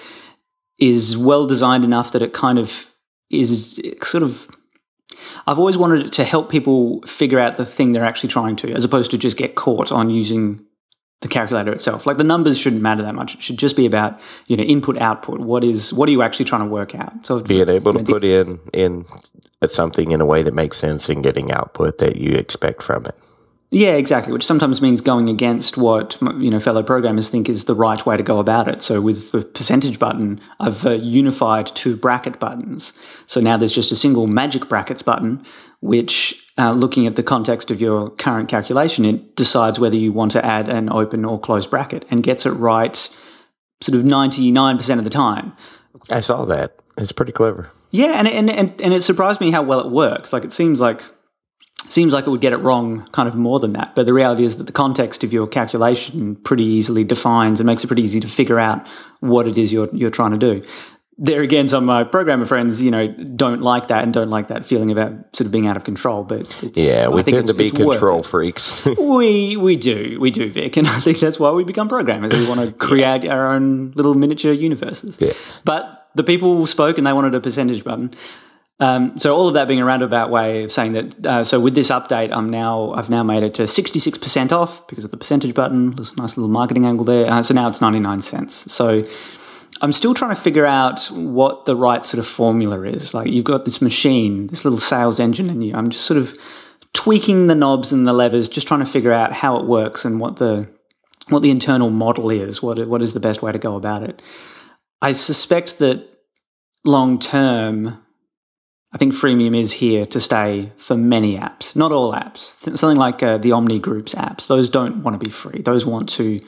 is 0.80 1.18
well 1.18 1.46
designed 1.46 1.84
enough 1.84 2.12
that 2.12 2.22
it 2.22 2.34
kind 2.34 2.60
of 2.60 2.91
is 3.30 3.80
sort 4.01 4.24
of. 4.24 4.48
I've 5.48 5.60
always 5.60 5.77
wanted 5.77 6.06
it 6.06 6.12
to 6.13 6.24
help 6.24 6.50
people 6.50 7.01
figure 7.03 7.39
out 7.39 7.58
the 7.58 7.65
thing 7.65 7.94
they're 7.94 8.03
actually 8.03 8.30
trying 8.30 8.56
to, 8.58 8.72
as 8.74 8.84
opposed 8.84 9.12
to 9.12 9.18
just 9.18 9.38
get 9.38 9.56
caught 9.56 9.91
on 9.91 10.10
using 10.10 10.65
the 11.22 11.27
calculator 11.27 11.72
itself. 11.72 12.06
Like 12.06 12.18
the 12.18 12.24
numbers 12.24 12.58
shouldn't 12.58 12.82
matter 12.82 13.03
that 13.03 13.15
much. 13.15 13.36
It 13.36 13.41
should 13.41 13.58
just 13.58 13.75
be 13.75 13.86
about 13.86 14.22
you 14.48 14.58
know 14.58 14.63
input 14.63 14.98
output. 14.98 15.39
What 15.39 15.63
is 15.63 15.94
what 15.94 16.10
are 16.10 16.12
you 16.12 16.22
actually 16.22 16.46
trying 16.46 16.62
to 16.62 16.68
work 16.68 16.96
out? 16.96 17.25
So 17.25 17.39
being 17.39 17.70
able 17.70 17.94
to 17.94 18.03
put 18.03 18.24
in 18.24 18.60
in 18.74 19.06
something 19.65 20.12
in 20.12 20.20
a 20.22 20.25
way 20.25 20.44
that 20.44 20.53
makes 20.53 20.77
sense 20.77 21.08
and 21.10 21.24
getting 21.24 21.51
output 21.51 22.00
that 22.00 22.18
you 22.18 22.34
expect 22.34 22.82
from 22.82 23.06
it. 23.06 23.15
Yeah, 23.74 23.92
exactly. 23.92 24.34
Which 24.34 24.46
sometimes 24.46 24.82
means 24.82 25.00
going 25.00 25.30
against 25.30 25.78
what 25.78 26.18
you 26.38 26.50
know 26.50 26.60
fellow 26.60 26.84
programmers 26.84 27.30
think 27.30 27.48
is 27.48 27.66
the 27.66 27.74
right 27.74 28.06
way 28.06 28.18
to 28.18 28.24
go 28.24 28.40
about 28.40 28.68
it. 28.68 28.82
So 28.82 29.00
with 29.00 29.32
the 29.32 29.44
percentage 29.44 29.98
button, 29.98 30.42
I've 30.60 30.86
uh, 30.86 30.92
unified 30.92 31.68
two 31.68 31.96
bracket 31.96 32.38
buttons. 32.38 33.00
So 33.28 33.40
now 33.40 33.56
there's 33.56 33.74
just 33.74 33.94
a 33.94 33.96
single 33.96 34.28
magic 34.28 34.68
brackets 34.68 35.01
button, 35.01 35.46
which, 35.80 36.46
uh, 36.58 36.74
looking 36.74 37.08
at 37.08 37.16
the 37.16 37.24
context 37.24 37.72
of 37.72 37.80
your 37.80 38.10
current 38.10 38.50
calculation, 38.50 39.06
it 39.06 39.38
decides 39.38 39.80
whether 39.80 39.96
you 39.96 40.12
want 40.12 40.32
to 40.32 40.46
add 40.46 40.68
an 40.68 40.92
open 40.92 41.24
or 41.24 41.40
closed 41.40 41.70
bracket 41.70 42.06
and 42.12 42.24
gets 42.24 42.46
it 42.46 42.51
right, 42.51 42.98
sort 43.80 43.98
of 43.98 44.04
ninety 44.04 44.51
nine 44.51 44.75
percent 44.75 45.00
of 45.00 45.06
the 45.06 45.10
time. 45.10 45.54
I 46.10 46.20
saw 46.20 46.44
that. 46.44 46.75
It's 46.98 47.13
pretty 47.13 47.32
clever. 47.32 47.72
Yeah, 47.92 48.20
and, 48.20 48.28
and 48.28 48.50
and 48.50 48.82
and 48.82 48.94
it 48.94 49.01
surprised 49.01 49.40
me 49.40 49.51
how 49.51 49.63
well 49.63 49.80
it 49.80 49.92
works. 49.92 50.34
Like 50.34 50.44
it 50.44 50.51
seems 50.51 50.82
like 50.82 51.01
seems 51.90 52.14
like 52.14 52.28
it 52.28 52.30
would 52.30 52.42
get 52.42 52.54
it 52.54 52.58
wrong 52.58 53.08
kind 53.12 53.28
of 53.28 53.36
more 53.36 53.60
than 53.60 53.74
that. 53.74 53.96
But 53.96 54.06
the 54.06 54.14
reality 54.14 54.44
is 54.44 54.58
that 54.58 54.66
the 54.66 54.72
context 54.72 55.24
of 55.24 55.34
your 55.34 55.48
calculation 55.48 56.36
pretty 56.36 56.64
easily 56.64 57.04
defines 57.04 57.60
and 57.60 57.68
makes 57.68 57.84
it 57.84 57.88
pretty 57.88 58.04
easy 58.04 58.20
to 58.20 58.28
figure 58.28 58.60
out 58.60 58.88
what 59.20 59.48
it 59.48 59.58
is 59.58 59.74
you're, 59.74 59.90
you're 59.94 60.10
trying 60.10 60.32
to 60.32 60.38
do. 60.38 60.62
There 61.18 61.42
again, 61.42 61.68
some 61.68 61.84
of 61.84 61.88
my 61.88 62.04
programmer 62.04 62.46
friends, 62.46 62.82
you 62.82 62.90
know, 62.90 63.08
don't 63.08 63.62
like 63.62 63.88
that 63.90 64.04
and 64.04 64.14
don't 64.14 64.30
like 64.30 64.48
that 64.48 64.66
feeling 64.66 64.92
about 64.92 65.36
sort 65.36 65.46
of 65.46 65.52
being 65.52 65.68
out 65.68 65.78
of 65.78 65.84
control. 65.84 66.24
But 66.24 66.76
yeah, 66.76 67.10
we 67.10 67.22
tend 67.22 67.48
to 67.48 67.54
be 67.54 67.70
control 67.70 68.24
freaks. 68.24 68.84
we 69.00 69.56
we 69.56 69.76
do 69.76 70.18
we 70.20 70.32
do, 70.32 70.50
Vic, 70.50 70.78
and 70.78 70.88
I 70.88 71.00
think 71.00 71.20
that's 71.20 71.40
why 71.40 71.52
we 71.52 71.64
become 71.64 71.90
programmers. 71.90 72.34
We 72.34 72.48
want 72.48 72.62
to 72.62 72.72
create 72.88 73.26
yeah. 73.26 73.36
our 73.36 73.54
own 73.54 73.92
little 73.92 74.16
miniature 74.16 74.54
universes. 74.54 75.20
Yeah. 75.22 75.34
But 75.64 76.08
the 76.16 76.24
people 76.24 76.66
spoke 76.66 76.98
and 76.98 77.06
they 77.06 77.14
wanted 77.14 77.36
a 77.36 77.42
percentage 77.42 77.84
button. 77.84 78.16
Um, 78.82 79.16
so 79.20 79.36
all 79.36 79.48
of 79.48 79.54
that 79.54 79.68
being 79.68 79.80
a 79.80 79.86
roundabout 79.86 80.32
way 80.32 80.64
of 80.64 80.72
saying 80.72 80.94
that. 80.94 81.26
Uh, 81.26 81.44
so 81.44 81.60
with 81.60 81.76
this 81.76 81.92
update, 81.92 82.36
I'm 82.36 82.50
now 82.50 82.94
I've 82.94 83.12
now 83.12 83.22
made 83.22 83.44
it 83.44 83.54
to 83.54 83.64
66% 83.64 84.52
off 84.52 84.86
because 84.88 85.06
of 85.06 85.12
the 85.12 85.18
percentage 85.18 85.54
button. 85.54 85.96
There's 85.96 86.12
a 86.12 86.16
nice 86.16 86.36
little 86.36 86.50
marketing 86.50 86.86
angle 86.86 87.06
there. 87.06 87.32
Uh, 87.32 87.44
so 87.44 87.54
now 87.54 87.68
it's 87.68 87.80
99 87.80 88.22
cents. 88.22 88.72
So 88.74 89.04
I'm 89.82 89.92
still 89.92 90.16
trying 90.16 90.36
to 90.36 90.42
figure 90.42 90.66
out 90.66 91.06
what 91.12 91.66
the 91.66 91.76
right 91.76 92.04
sort 92.04 92.18
of 92.18 92.26
formula 92.26 92.82
is. 92.82 93.14
Like 93.14 93.30
you've 93.30 93.46
got 93.46 93.66
this 93.66 93.84
machine, 93.84 94.48
this 94.48 94.66
little 94.66 94.80
sales 94.80 95.20
engine, 95.20 95.48
and 95.48 95.64
you, 95.64 95.76
I'm 95.76 95.92
just 95.92 96.06
sort 96.06 96.18
of 96.18 96.36
tweaking 96.94 97.46
the 97.46 97.56
knobs 97.56 97.94
and 97.94 98.08
the 98.08 98.14
levers, 98.14 98.50
just 98.50 98.68
trying 98.68 98.80
to 98.80 98.86
figure 98.88 99.14
out 99.14 99.32
how 99.32 99.58
it 99.58 99.68
works 99.68 100.06
and 100.06 100.20
what 100.20 100.38
the 100.38 100.68
what 101.30 101.44
the 101.44 101.52
internal 101.52 101.92
model 101.92 102.32
is. 102.32 102.64
What 102.64 102.88
what 102.88 103.04
is 103.04 103.14
the 103.14 103.20
best 103.20 103.44
way 103.44 103.52
to 103.52 103.60
go 103.60 103.76
about 103.76 104.02
it? 104.02 104.24
I 105.04 105.12
suspect 105.12 105.78
that 105.78 106.08
long 106.84 107.20
term 107.20 108.04
I 108.93 108.98
think 108.98 109.13
freemium 109.13 109.55
is 109.55 109.71
here 109.71 110.05
to 110.07 110.19
stay 110.19 110.71
for 110.77 110.95
many 110.95 111.38
apps, 111.38 111.75
not 111.75 111.93
all 111.93 112.13
apps. 112.13 112.77
Something 112.77 112.98
like 112.98 113.24
uh, 113.24 113.38
the 113.38 113.53
Omni 113.53 113.79
Group's 113.79 114.13
apps, 114.15 114.48
those 114.48 114.69
don't 114.69 115.01
want 115.01 115.19
to 115.19 115.25
be 115.25 115.31
free. 115.31 115.62
Those 115.62 115.86
want 115.86 116.10
to 116.10 116.39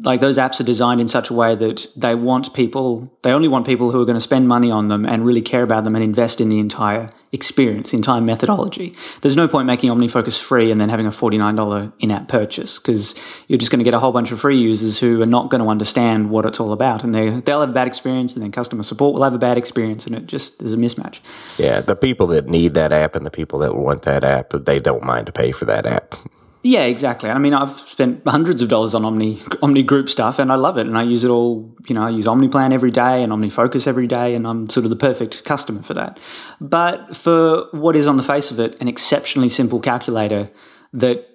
like 0.00 0.20
those 0.20 0.38
apps 0.38 0.60
are 0.60 0.64
designed 0.64 1.00
in 1.00 1.08
such 1.08 1.30
a 1.30 1.34
way 1.34 1.54
that 1.54 1.86
they 1.96 2.14
want 2.14 2.54
people 2.54 3.12
they 3.22 3.30
only 3.30 3.48
want 3.48 3.66
people 3.66 3.90
who 3.90 4.00
are 4.00 4.04
going 4.04 4.16
to 4.16 4.20
spend 4.20 4.48
money 4.48 4.70
on 4.70 4.88
them 4.88 5.04
and 5.04 5.24
really 5.24 5.42
care 5.42 5.62
about 5.62 5.84
them 5.84 5.94
and 5.94 6.02
invest 6.02 6.40
in 6.40 6.48
the 6.48 6.58
entire 6.58 7.06
experience 7.32 7.90
the 7.90 7.96
entire 7.96 8.20
methodology. 8.20 8.92
There's 9.22 9.36
no 9.36 9.48
point 9.48 9.66
making 9.66 9.90
omnifocus 9.90 10.42
free 10.42 10.70
and 10.70 10.80
then 10.80 10.90
having 10.90 11.06
a 11.06 11.10
$49 11.10 11.92
in-app 11.98 12.28
purchase 12.28 12.78
because 12.78 13.14
you're 13.48 13.58
just 13.58 13.72
going 13.72 13.78
to 13.78 13.84
get 13.84 13.94
a 13.94 13.98
whole 13.98 14.12
bunch 14.12 14.32
of 14.32 14.40
free 14.40 14.58
users 14.58 15.00
who 15.00 15.22
are 15.22 15.26
not 15.26 15.48
going 15.48 15.62
to 15.62 15.68
understand 15.68 16.30
what 16.30 16.44
it's 16.44 16.60
all 16.60 16.72
about 16.72 17.02
and 17.02 17.14
they, 17.14 17.30
they'll 17.40 17.60
have 17.60 17.70
a 17.70 17.72
bad 17.72 17.86
experience 17.86 18.34
and 18.34 18.42
then 18.42 18.52
customer 18.52 18.82
support 18.82 19.14
will 19.14 19.22
have 19.22 19.34
a 19.34 19.38
bad 19.38 19.56
experience 19.56 20.06
and 20.06 20.14
it 20.14 20.26
just 20.26 20.58
there's 20.58 20.74
a 20.74 20.76
mismatch. 20.76 21.20
Yeah 21.58 21.80
the 21.80 21.96
people 21.96 22.26
that 22.28 22.46
need 22.46 22.74
that 22.74 22.92
app 22.92 23.16
and 23.16 23.24
the 23.24 23.30
people 23.30 23.58
that 23.60 23.74
want 23.74 24.02
that 24.02 24.24
app 24.24 24.50
they 24.50 24.78
don't 24.78 25.02
mind 25.02 25.26
to 25.26 25.32
pay 25.32 25.52
for 25.52 25.64
that 25.64 25.86
app 25.86 26.14
yeah, 26.62 26.84
exactly. 26.84 27.30
I 27.30 27.38
mean, 27.38 27.54
I've 27.54 27.72
spent 27.72 28.26
hundreds 28.26 28.62
of 28.62 28.68
dollars 28.68 28.94
on 28.94 29.04
Omni 29.04 29.42
Omni 29.62 29.82
Group 29.82 30.08
stuff, 30.08 30.38
and 30.38 30.52
I 30.52 30.54
love 30.54 30.78
it. 30.78 30.86
And 30.86 30.96
I 30.96 31.02
use 31.02 31.24
it 31.24 31.28
all. 31.28 31.74
You 31.88 31.94
know, 31.94 32.02
I 32.02 32.10
use 32.10 32.26
OmniPlan 32.26 32.72
every 32.72 32.90
day 32.90 33.22
and 33.22 33.32
OmniFocus 33.32 33.86
every 33.86 34.06
day, 34.06 34.34
and 34.34 34.46
I'm 34.46 34.68
sort 34.68 34.84
of 34.84 34.90
the 34.90 34.96
perfect 34.96 35.44
customer 35.44 35.82
for 35.82 35.94
that. 35.94 36.20
But 36.60 37.16
for 37.16 37.66
what 37.72 37.96
is 37.96 38.06
on 38.06 38.16
the 38.16 38.22
face 38.22 38.50
of 38.50 38.60
it, 38.60 38.80
an 38.80 38.88
exceptionally 38.88 39.48
simple 39.48 39.80
calculator 39.80 40.44
that 40.92 41.28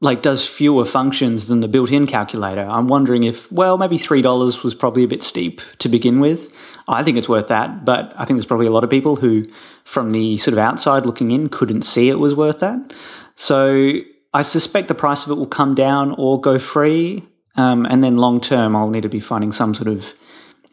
like 0.00 0.22
does 0.22 0.48
fewer 0.48 0.84
functions 0.84 1.48
than 1.48 1.60
the 1.60 1.68
built-in 1.68 2.06
calculator. 2.06 2.62
I'm 2.62 2.88
wondering 2.88 3.24
if, 3.24 3.52
well, 3.52 3.76
maybe 3.76 3.98
three 3.98 4.22
dollars 4.22 4.62
was 4.62 4.74
probably 4.74 5.04
a 5.04 5.08
bit 5.08 5.22
steep 5.22 5.60
to 5.78 5.88
begin 5.88 6.20
with. 6.20 6.56
I 6.88 7.02
think 7.02 7.18
it's 7.18 7.28
worth 7.28 7.48
that, 7.48 7.84
but 7.84 8.12
I 8.16 8.24
think 8.24 8.38
there's 8.38 8.46
probably 8.46 8.66
a 8.66 8.70
lot 8.70 8.82
of 8.82 8.90
people 8.90 9.16
who, 9.16 9.44
from 9.84 10.12
the 10.12 10.38
sort 10.38 10.54
of 10.54 10.58
outside 10.58 11.04
looking 11.04 11.30
in, 11.30 11.48
couldn't 11.50 11.82
see 11.82 12.08
it 12.08 12.18
was 12.18 12.34
worth 12.34 12.60
that. 12.60 12.94
So 13.36 14.00
I 14.32 14.42
suspect 14.42 14.88
the 14.88 14.94
price 14.94 15.24
of 15.24 15.32
it 15.32 15.34
will 15.34 15.46
come 15.46 15.74
down 15.74 16.14
or 16.16 16.40
go 16.40 16.58
free. 16.58 17.24
Um, 17.56 17.84
and 17.86 18.02
then 18.02 18.16
long 18.16 18.40
term, 18.40 18.76
I'll 18.76 18.90
need 18.90 19.02
to 19.02 19.08
be 19.08 19.20
finding 19.20 19.52
some 19.52 19.74
sort 19.74 19.88
of 19.88 20.14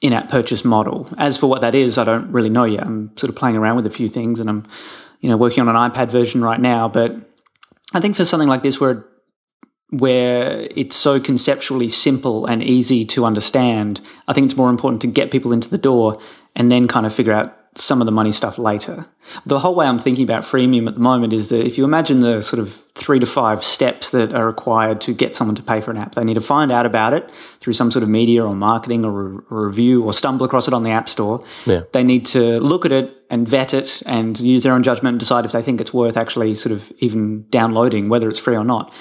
in 0.02 0.14
app 0.14 0.30
purchase 0.30 0.64
model. 0.64 1.08
As 1.18 1.38
for 1.38 1.48
what 1.48 1.62
that 1.62 1.74
is, 1.74 1.98
I 1.98 2.04
don't 2.04 2.32
really 2.32 2.50
know 2.50 2.66
yet. 2.66 2.86
I'm 2.86 3.16
sort 3.18 3.30
of 3.30 3.36
playing 3.36 3.56
around 3.56 3.78
with 3.78 3.88
a 3.88 3.92
few 3.92 4.08
things 4.08 4.40
and 4.40 4.50
I'm, 4.50 4.68
you 5.22 5.30
know, 5.30 5.38
working 5.38 5.68
on 5.68 5.76
an 5.76 5.92
iPad 5.92 6.12
version 6.12 6.44
right 6.44 6.60
now. 6.60 6.88
But 6.88 7.16
I 7.94 8.00
think 8.00 8.16
for 8.16 8.26
something 8.26 8.48
like 8.48 8.62
this, 8.62 8.80
where 8.80 9.06
where 9.90 10.68
it's 10.76 10.98
so 10.98 11.18
conceptually 11.20 11.88
simple 11.88 12.46
and 12.46 12.62
easy 12.62 13.06
to 13.06 13.24
understand, 13.24 14.02
I 14.28 14.34
think 14.34 14.46
it's 14.46 14.58
more 14.58 14.70
important 14.70 15.02
to 15.04 15.08
get 15.08 15.32
people 15.32 15.54
into 15.54 15.70
the 15.70 15.78
door 15.78 16.16
and 16.58 16.70
then 16.70 16.90
kind 16.90 17.06
of 17.06 17.14
figure 17.14 17.32
out 17.32 17.58
some 17.78 18.02
of 18.02 18.06
the 18.06 18.12
money 18.12 18.32
stuff 18.32 18.58
later. 18.58 19.06
The 19.46 19.60
whole 19.60 19.76
way 19.76 19.86
I'm 19.86 20.00
thinking 20.00 20.24
about 20.24 20.44
freemium 20.44 20.88
at 20.88 20.96
the 20.96 21.02
moment 21.02 21.34
is 21.34 21.50
that 21.50 21.66
if 21.66 21.78
you 21.78 21.84
imagine 21.84 22.22
the 22.22 22.42
sort 22.42 22.60
of 22.60 22.74
three 22.94 23.20
to 23.20 23.26
five 23.26 23.64
steps 23.64 24.12
that 24.12 24.34
are 24.34 24.46
required 24.46 25.02
to 25.02 25.14
get 25.14 25.36
someone 25.36 25.56
to 25.56 25.64
pay 25.64 25.82
for 25.82 25.92
an 25.92 25.98
app, 25.98 26.16
they 26.16 26.24
need 26.24 26.36
to 26.36 26.42
find 26.42 26.72
out 26.72 26.86
about 26.86 27.14
it 27.14 27.32
through 27.60 27.74
some 27.74 27.92
sort 27.92 28.04
of 28.04 28.10
media 28.10 28.44
or 28.44 28.52
marketing 28.54 29.06
or, 29.06 29.44
a 29.52 29.66
review 29.66 30.04
or 30.04 30.14
stumble 30.14 30.46
across 30.46 30.68
it 30.68 30.74
on 30.74 30.84
the 30.84 30.92
App 30.92 31.10
Store. 31.10 31.40
Yeah. 31.66 31.82
They 31.94 32.04
need 32.04 32.26
to 32.28 32.60
look 32.60 32.86
at 32.86 32.92
it 32.92 33.14
and 33.30 33.48
vet 33.48 33.74
it 33.74 34.02
and 34.06 34.40
use 34.40 34.64
their 34.64 34.74
own 34.74 34.84
judgment 34.84 35.14
and 35.14 35.20
decide 35.20 35.46
if 35.46 35.52
they 35.52 35.62
think 35.62 35.82
it's 35.82 35.94
worth 35.94 36.18
actually 36.18 36.54
sort 36.54 36.74
of 36.74 36.92
even 37.00 37.46
downloading, 37.50 38.10
whether 38.10 38.30
it's 38.30 38.40
free 38.40 38.56
or 38.56 38.64
not. 38.64 38.94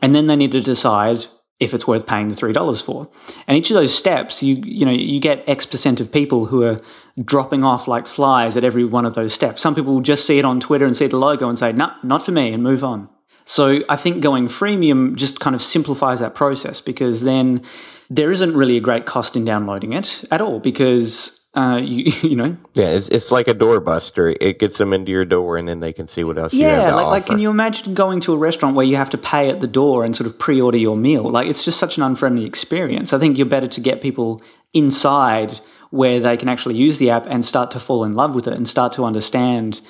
And 0.00 0.14
then 0.14 0.26
they 0.26 0.36
need 0.36 0.52
to 0.52 0.60
decide 0.60 1.26
if 1.62 1.74
it's 1.74 1.86
worth 1.86 2.06
paying 2.06 2.28
the 2.28 2.34
three 2.34 2.52
dollars 2.52 2.80
for. 2.80 3.04
And 3.46 3.56
each 3.56 3.70
of 3.70 3.74
those 3.74 3.94
steps, 3.94 4.42
you 4.42 4.62
you 4.64 4.84
know, 4.84 4.92
you 4.92 5.20
get 5.20 5.48
X 5.48 5.66
percent 5.66 6.00
of 6.00 6.12
people 6.12 6.46
who 6.46 6.62
are 6.64 6.76
dropping 7.22 7.64
off 7.64 7.88
like 7.88 8.06
flies 8.06 8.56
at 8.56 8.64
every 8.64 8.84
one 8.84 9.06
of 9.06 9.14
those 9.14 9.32
steps. 9.32 9.62
Some 9.62 9.74
people 9.74 9.94
will 9.94 10.00
just 10.00 10.26
see 10.26 10.38
it 10.38 10.44
on 10.44 10.60
Twitter 10.60 10.84
and 10.84 10.96
see 10.96 11.06
the 11.06 11.18
logo 11.18 11.48
and 11.48 11.58
say, 11.58 11.72
"No, 11.72 11.86
nah, 11.86 11.94
not 12.02 12.24
for 12.24 12.32
me," 12.32 12.52
and 12.52 12.62
move 12.62 12.82
on. 12.84 13.08
So 13.44 13.82
I 13.88 13.96
think 13.96 14.22
going 14.22 14.46
freemium 14.46 15.16
just 15.16 15.40
kind 15.40 15.54
of 15.54 15.62
simplifies 15.62 16.20
that 16.20 16.34
process 16.34 16.80
because 16.80 17.22
then 17.22 17.62
there 18.08 18.30
isn't 18.30 18.54
really 18.54 18.76
a 18.76 18.80
great 18.80 19.06
cost 19.06 19.36
in 19.36 19.44
downloading 19.44 19.92
it 19.92 20.24
at 20.30 20.40
all 20.40 20.60
because 20.60 21.41
uh, 21.54 21.80
you, 21.82 22.12
you 22.22 22.36
know. 22.36 22.56
Yeah, 22.74 22.90
it's, 22.90 23.08
it's 23.08 23.30
like 23.30 23.48
a 23.48 23.54
doorbuster. 23.54 24.36
It 24.40 24.58
gets 24.58 24.78
them 24.78 24.92
into 24.92 25.12
your 25.12 25.24
door, 25.24 25.56
and 25.56 25.68
then 25.68 25.80
they 25.80 25.92
can 25.92 26.08
see 26.08 26.24
what 26.24 26.38
else. 26.38 26.52
Yeah, 26.52 26.94
like, 26.94 27.06
like 27.06 27.26
can 27.26 27.38
you 27.38 27.50
imagine 27.50 27.94
going 27.94 28.20
to 28.20 28.32
a 28.32 28.36
restaurant 28.36 28.76
where 28.76 28.86
you 28.86 28.96
have 28.96 29.10
to 29.10 29.18
pay 29.18 29.50
at 29.50 29.60
the 29.60 29.66
door 29.66 30.04
and 30.04 30.16
sort 30.16 30.26
of 30.26 30.38
pre-order 30.38 30.78
your 30.78 30.96
meal? 30.96 31.24
Like 31.24 31.48
it's 31.48 31.64
just 31.64 31.78
such 31.78 31.96
an 31.96 32.02
unfriendly 32.02 32.44
experience. 32.44 33.12
I 33.12 33.18
think 33.18 33.36
you're 33.36 33.46
better 33.46 33.68
to 33.68 33.80
get 33.80 34.00
people 34.00 34.40
inside 34.72 35.60
where 35.90 36.20
they 36.20 36.38
can 36.38 36.48
actually 36.48 36.76
use 36.76 36.98
the 36.98 37.10
app 37.10 37.26
and 37.26 37.44
start 37.44 37.70
to 37.72 37.78
fall 37.78 38.02
in 38.04 38.14
love 38.14 38.34
with 38.34 38.48
it 38.48 38.54
and 38.54 38.66
start 38.66 38.92
to 38.94 39.04
understand 39.04 39.82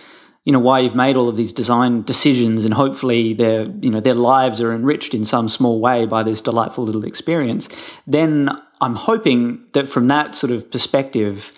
you 0.44 0.52
know 0.52 0.58
why 0.58 0.80
you've 0.80 0.96
made 0.96 1.16
all 1.16 1.28
of 1.28 1.36
these 1.36 1.52
design 1.52 2.02
decisions 2.02 2.64
and 2.64 2.74
hopefully 2.74 3.32
their 3.32 3.64
you 3.80 3.90
know 3.90 4.00
their 4.00 4.14
lives 4.14 4.60
are 4.60 4.72
enriched 4.72 5.14
in 5.14 5.24
some 5.24 5.48
small 5.48 5.80
way 5.80 6.06
by 6.06 6.22
this 6.22 6.40
delightful 6.40 6.84
little 6.84 7.04
experience 7.04 7.68
then 8.06 8.50
i'm 8.80 8.96
hoping 8.96 9.64
that 9.72 9.88
from 9.88 10.04
that 10.04 10.34
sort 10.34 10.52
of 10.52 10.70
perspective 10.70 11.52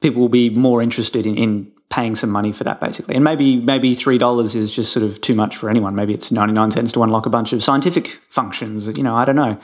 people 0.00 0.20
will 0.20 0.28
be 0.28 0.50
more 0.50 0.82
interested 0.82 1.24
in, 1.24 1.36
in 1.36 1.72
paying 1.92 2.14
some 2.14 2.30
money 2.30 2.52
for 2.52 2.64
that 2.64 2.80
basically. 2.80 3.14
And 3.14 3.22
maybe 3.22 3.56
maybe 3.56 3.94
three 3.94 4.18
dollars 4.18 4.54
is 4.54 4.74
just 4.74 4.92
sort 4.92 5.04
of 5.04 5.20
too 5.20 5.34
much 5.34 5.56
for 5.56 5.68
anyone. 5.68 5.94
Maybe 5.94 6.14
it's 6.14 6.32
99 6.32 6.70
cents 6.72 6.92
to 6.92 7.02
unlock 7.02 7.26
a 7.26 7.30
bunch 7.30 7.52
of 7.52 7.62
scientific 7.62 8.18
functions 8.30 8.88
you 8.88 9.02
know 9.02 9.14
i 9.14 9.24
don't 9.24 9.36
know. 9.36 9.58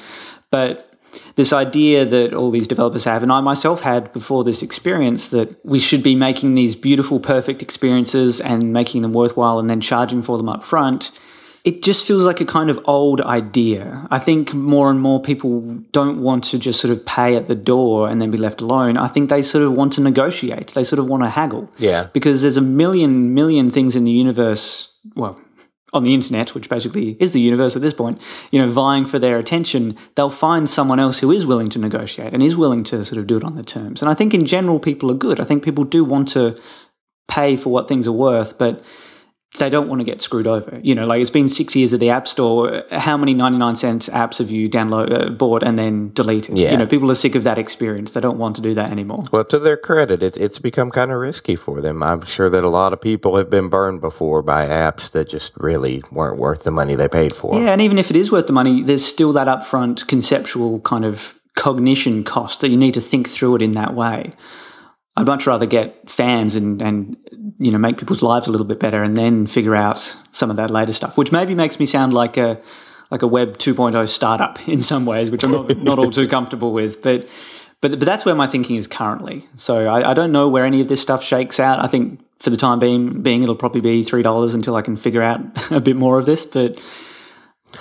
But 0.51 0.98
this 1.37 1.53
idea 1.53 2.05
that 2.05 2.35
all 2.35 2.51
these 2.51 2.69
developers 2.69 3.05
have, 3.05 3.23
and 3.23 3.33
I 3.33 3.41
myself 3.41 3.83
had 3.83 4.13
before 4.13 4.45
this 4.45 4.63
experience, 4.63 5.31
that 5.31 5.55
we 5.65 5.79
should 5.79 6.03
be 6.03 6.15
making 6.15 6.55
these 6.55 6.75
beautiful, 6.75 7.21
perfect 7.21 7.63
experiences 7.63 8.41
and 8.41 8.73
making 8.73 9.03
them 9.03 9.13
worthwhile 9.13 9.59
and 9.59 9.71
then 9.71 9.81
charging 9.81 10.23
for 10.23 10.37
them 10.37 10.49
up 10.49 10.65
front. 10.65 11.11
It 11.65 11.83
just 11.83 12.07
feels 12.07 12.25
like 12.25 12.41
a 12.41 12.47
kind 12.47 12.71
of 12.71 12.81
old 12.85 13.21
idea. 13.21 14.07
I 14.11 14.19
think 14.19 14.55
more 14.55 14.91
and 14.91 15.01
more 15.01 15.21
people 15.21 15.61
don't 15.93 16.23
want 16.23 16.45
to 16.45 16.59
just 16.59 16.81
sort 16.81 16.93
of 16.93 17.05
pay 17.05 17.37
at 17.37 17.47
the 17.47 17.55
door 17.55 18.09
and 18.09 18.23
then 18.23 18.31
be 18.31 18.39
left 18.39 18.61
alone. 18.61 18.97
I 18.97 19.09
think 19.09 19.29
they 19.29 19.43
sort 19.43 19.65
of 19.65 19.73
want 19.73 19.93
to 19.95 20.01
negotiate. 20.01 20.69
They 20.69 20.85
sort 20.85 20.99
of 20.99 21.09
want 21.09 21.25
to 21.25 21.29
haggle. 21.29 21.71
Yeah. 21.77 22.09
Because 22.13 22.43
there's 22.43 22.57
a 22.57 22.63
million, 22.63 23.35
million 23.35 23.71
things 23.71 23.97
in 23.97 24.05
the 24.05 24.13
universe. 24.13 24.97
Well, 25.15 25.37
on 25.93 26.03
the 26.03 26.15
internet, 26.15 26.55
which 26.55 26.69
basically 26.69 27.17
is 27.19 27.33
the 27.33 27.41
universe 27.41 27.75
at 27.75 27.83
this 27.83 27.95
point, 27.95 28.21
you 28.51 28.61
know, 28.61 28.69
vying 28.69 29.07
for 29.07 29.19
their 29.19 29.39
attention, 29.39 29.97
they'll 30.15 30.31
find 30.31 30.69
someone 30.69 31.01
else 31.01 31.21
who 31.21 31.33
is 31.33 31.47
willing 31.47 31.69
to 31.69 31.79
negotiate 31.79 32.33
and 32.33 32.43
is 32.43 32.57
willing 32.57 32.85
to 32.85 33.05
sort 33.05 33.19
of 33.19 33.27
do 33.27 33.37
it 33.37 33.45
on 33.45 33.57
the 33.57 33.63
terms. 33.63 34.03
And 34.03 34.11
I 34.11 34.15
think 34.15 34.35
in 34.35 34.45
general, 34.45 34.79
people 34.81 35.11
are 35.11 35.15
good. 35.15 35.41
I 35.41 35.45
think 35.45 35.65
people 35.65 35.85
do 35.85 36.05
want 36.05 36.29
to 36.29 36.61
pay 37.27 37.57
for 37.57 37.71
what 37.71 37.89
things 37.89 38.07
are 38.07 38.13
worth, 38.13 38.59
but 38.59 38.83
they 39.57 39.71
don't 39.71 39.89
want 39.89 40.01
to 40.01 40.05
get 40.05 40.21
screwed 40.21 40.47
over. 40.47 40.79
You 40.83 40.95
know, 40.95 41.07
like 41.07 41.21
it's 41.21 41.31
been 41.31 41.49
six 41.49 41.75
years 41.75 41.93
of 41.93 42.01
the 42.01 42.11
App 42.11 42.29
Store. 42.29 42.85
How 42.91 43.17
many 43.17 43.35
99 43.35 43.77
cent 43.77 44.03
apps 44.13 44.39
have 44.39 44.51
you 44.51 44.69
download, 44.69 45.11
uh, 45.11 45.31
bought 45.31 45.63
and 45.63 45.79
then 45.79 46.11
deleted? 46.13 46.59
Yeah. 46.59 46.73
You 46.73 46.77
know, 46.77 46.87
people 46.87 47.11
are 47.11 47.15
sick 47.15 47.35
of 47.35 47.45
that 47.45 47.59
experience. 47.59 48.13
They 48.13 48.21
don't 48.21 48.39
want 48.39 48.57
to 48.57 48.63
do 48.63 48.75
that 48.75 48.91
anymore. 48.91 49.23
Well, 49.33 49.45
to 49.47 49.59
their 49.59 49.77
credit, 49.77 50.23
it's 50.23 50.37
it's 50.37 50.59
become 50.59 50.91
kind 50.91 51.11
of 51.11 51.19
risky 51.19 51.57
for 51.57 51.81
them. 51.81 52.03
I'm 52.03 52.25
sure 52.25 52.51
that 52.51 52.63
a 52.63 52.69
lot 52.69 52.93
of 52.93 53.01
people 53.01 53.37
have 53.37 53.49
been 53.51 53.69
burned 53.69 54.01
before 54.01 54.43
by 54.43 54.67
apps 54.67 55.11
that 55.13 55.29
just 55.29 55.57
really 55.57 56.03
weren't 56.13 56.39
worth 56.39 56.65
the 56.65 56.71
money 56.71 56.95
they 56.95 57.09
paid 57.09 57.35
for. 57.35 57.55
Yeah, 57.55 57.73
and 57.73 57.81
even 57.81 57.99
if 57.99 58.11
it 58.11 58.17
is 58.17 58.31
worth 58.31 58.47
the 58.47 58.53
money, 58.53 58.83
there's 58.83 59.05
still 59.05 59.33
that 59.33 59.49
upfront 59.49 60.07
conceptual 60.07 60.81
kind 60.81 61.05
of 61.05 61.35
cognition 61.57 62.23
cost 62.23 62.61
that 62.61 62.69
you 62.69 62.77
need 62.77 62.95
to 62.95 63.01
think 63.01 63.29
through 63.29 63.57
it 63.57 63.63
in 63.63 63.73
that 63.73 63.95
way. 63.95 64.31
I'd 65.19 65.27
much 65.27 65.49
rather 65.49 65.67
get 65.67 66.09
fans 66.09 66.55
and, 66.55 66.81
and 66.81 67.17
you 67.59 67.73
know 67.73 67.79
make 67.79 67.99
people's 67.99 68.23
lives 68.23 68.47
a 68.47 68.53
little 68.53 68.67
bit 68.67 68.79
better, 68.79 69.03
and 69.03 69.19
then 69.19 69.47
figure 69.47 69.75
out 69.75 69.99
some 70.31 70.49
of 70.49 70.57
that 70.57 70.71
later 70.71 70.93
stuff, 70.93 71.19
which 71.19 71.33
maybe 71.33 71.57
makes 71.57 71.81
me 71.81 71.87
sound 71.87 72.15
like 72.15 72.37
a 72.37 72.57
like 73.11 73.23
a 73.23 73.27
Web 73.27 73.59
2.0 73.59 74.09
startup 74.09 74.69
in 74.69 74.81
some 74.81 75.07
ways, 75.07 75.31
which 75.33 75.43
I'm 75.43 75.51
not 75.51 75.77
not 75.79 75.99
all 75.99 76.11
too 76.11 76.29
comfortable 76.29 76.73
with, 76.73 77.03
but. 77.03 77.29
But, 77.81 78.01
but 78.01 78.07
that's 78.07 78.25
where 78.25 78.35
my 78.35 78.49
thinking 78.49 78.75
is 78.75 78.89
currently. 78.89 79.45
So 79.55 79.87
I, 79.87 80.11
I 80.11 80.13
don't 80.13 80.33
know 80.33 80.49
where 80.49 80.65
any 80.65 80.81
of 80.81 80.89
this 80.89 81.01
stuff 81.01 81.23
shakes 81.23 81.61
out. 81.61 81.79
I 81.79 81.87
think 81.87 82.19
for 82.41 82.51
the 82.51 82.57
time 82.57 82.81
being, 82.81 83.23
being 83.23 83.45
it'll 83.45 83.55
probably 83.55 83.81
be 83.81 84.03
three 84.03 84.23
dollars 84.23 84.53
until 84.53 84.75
I 84.75 84.83
can 84.83 84.97
figure 84.97 85.23
out 85.23 85.41
a 85.71 85.79
bit 85.79 85.95
more 85.95 86.19
of 86.19 86.27
this. 86.27 86.45
But 86.45 86.77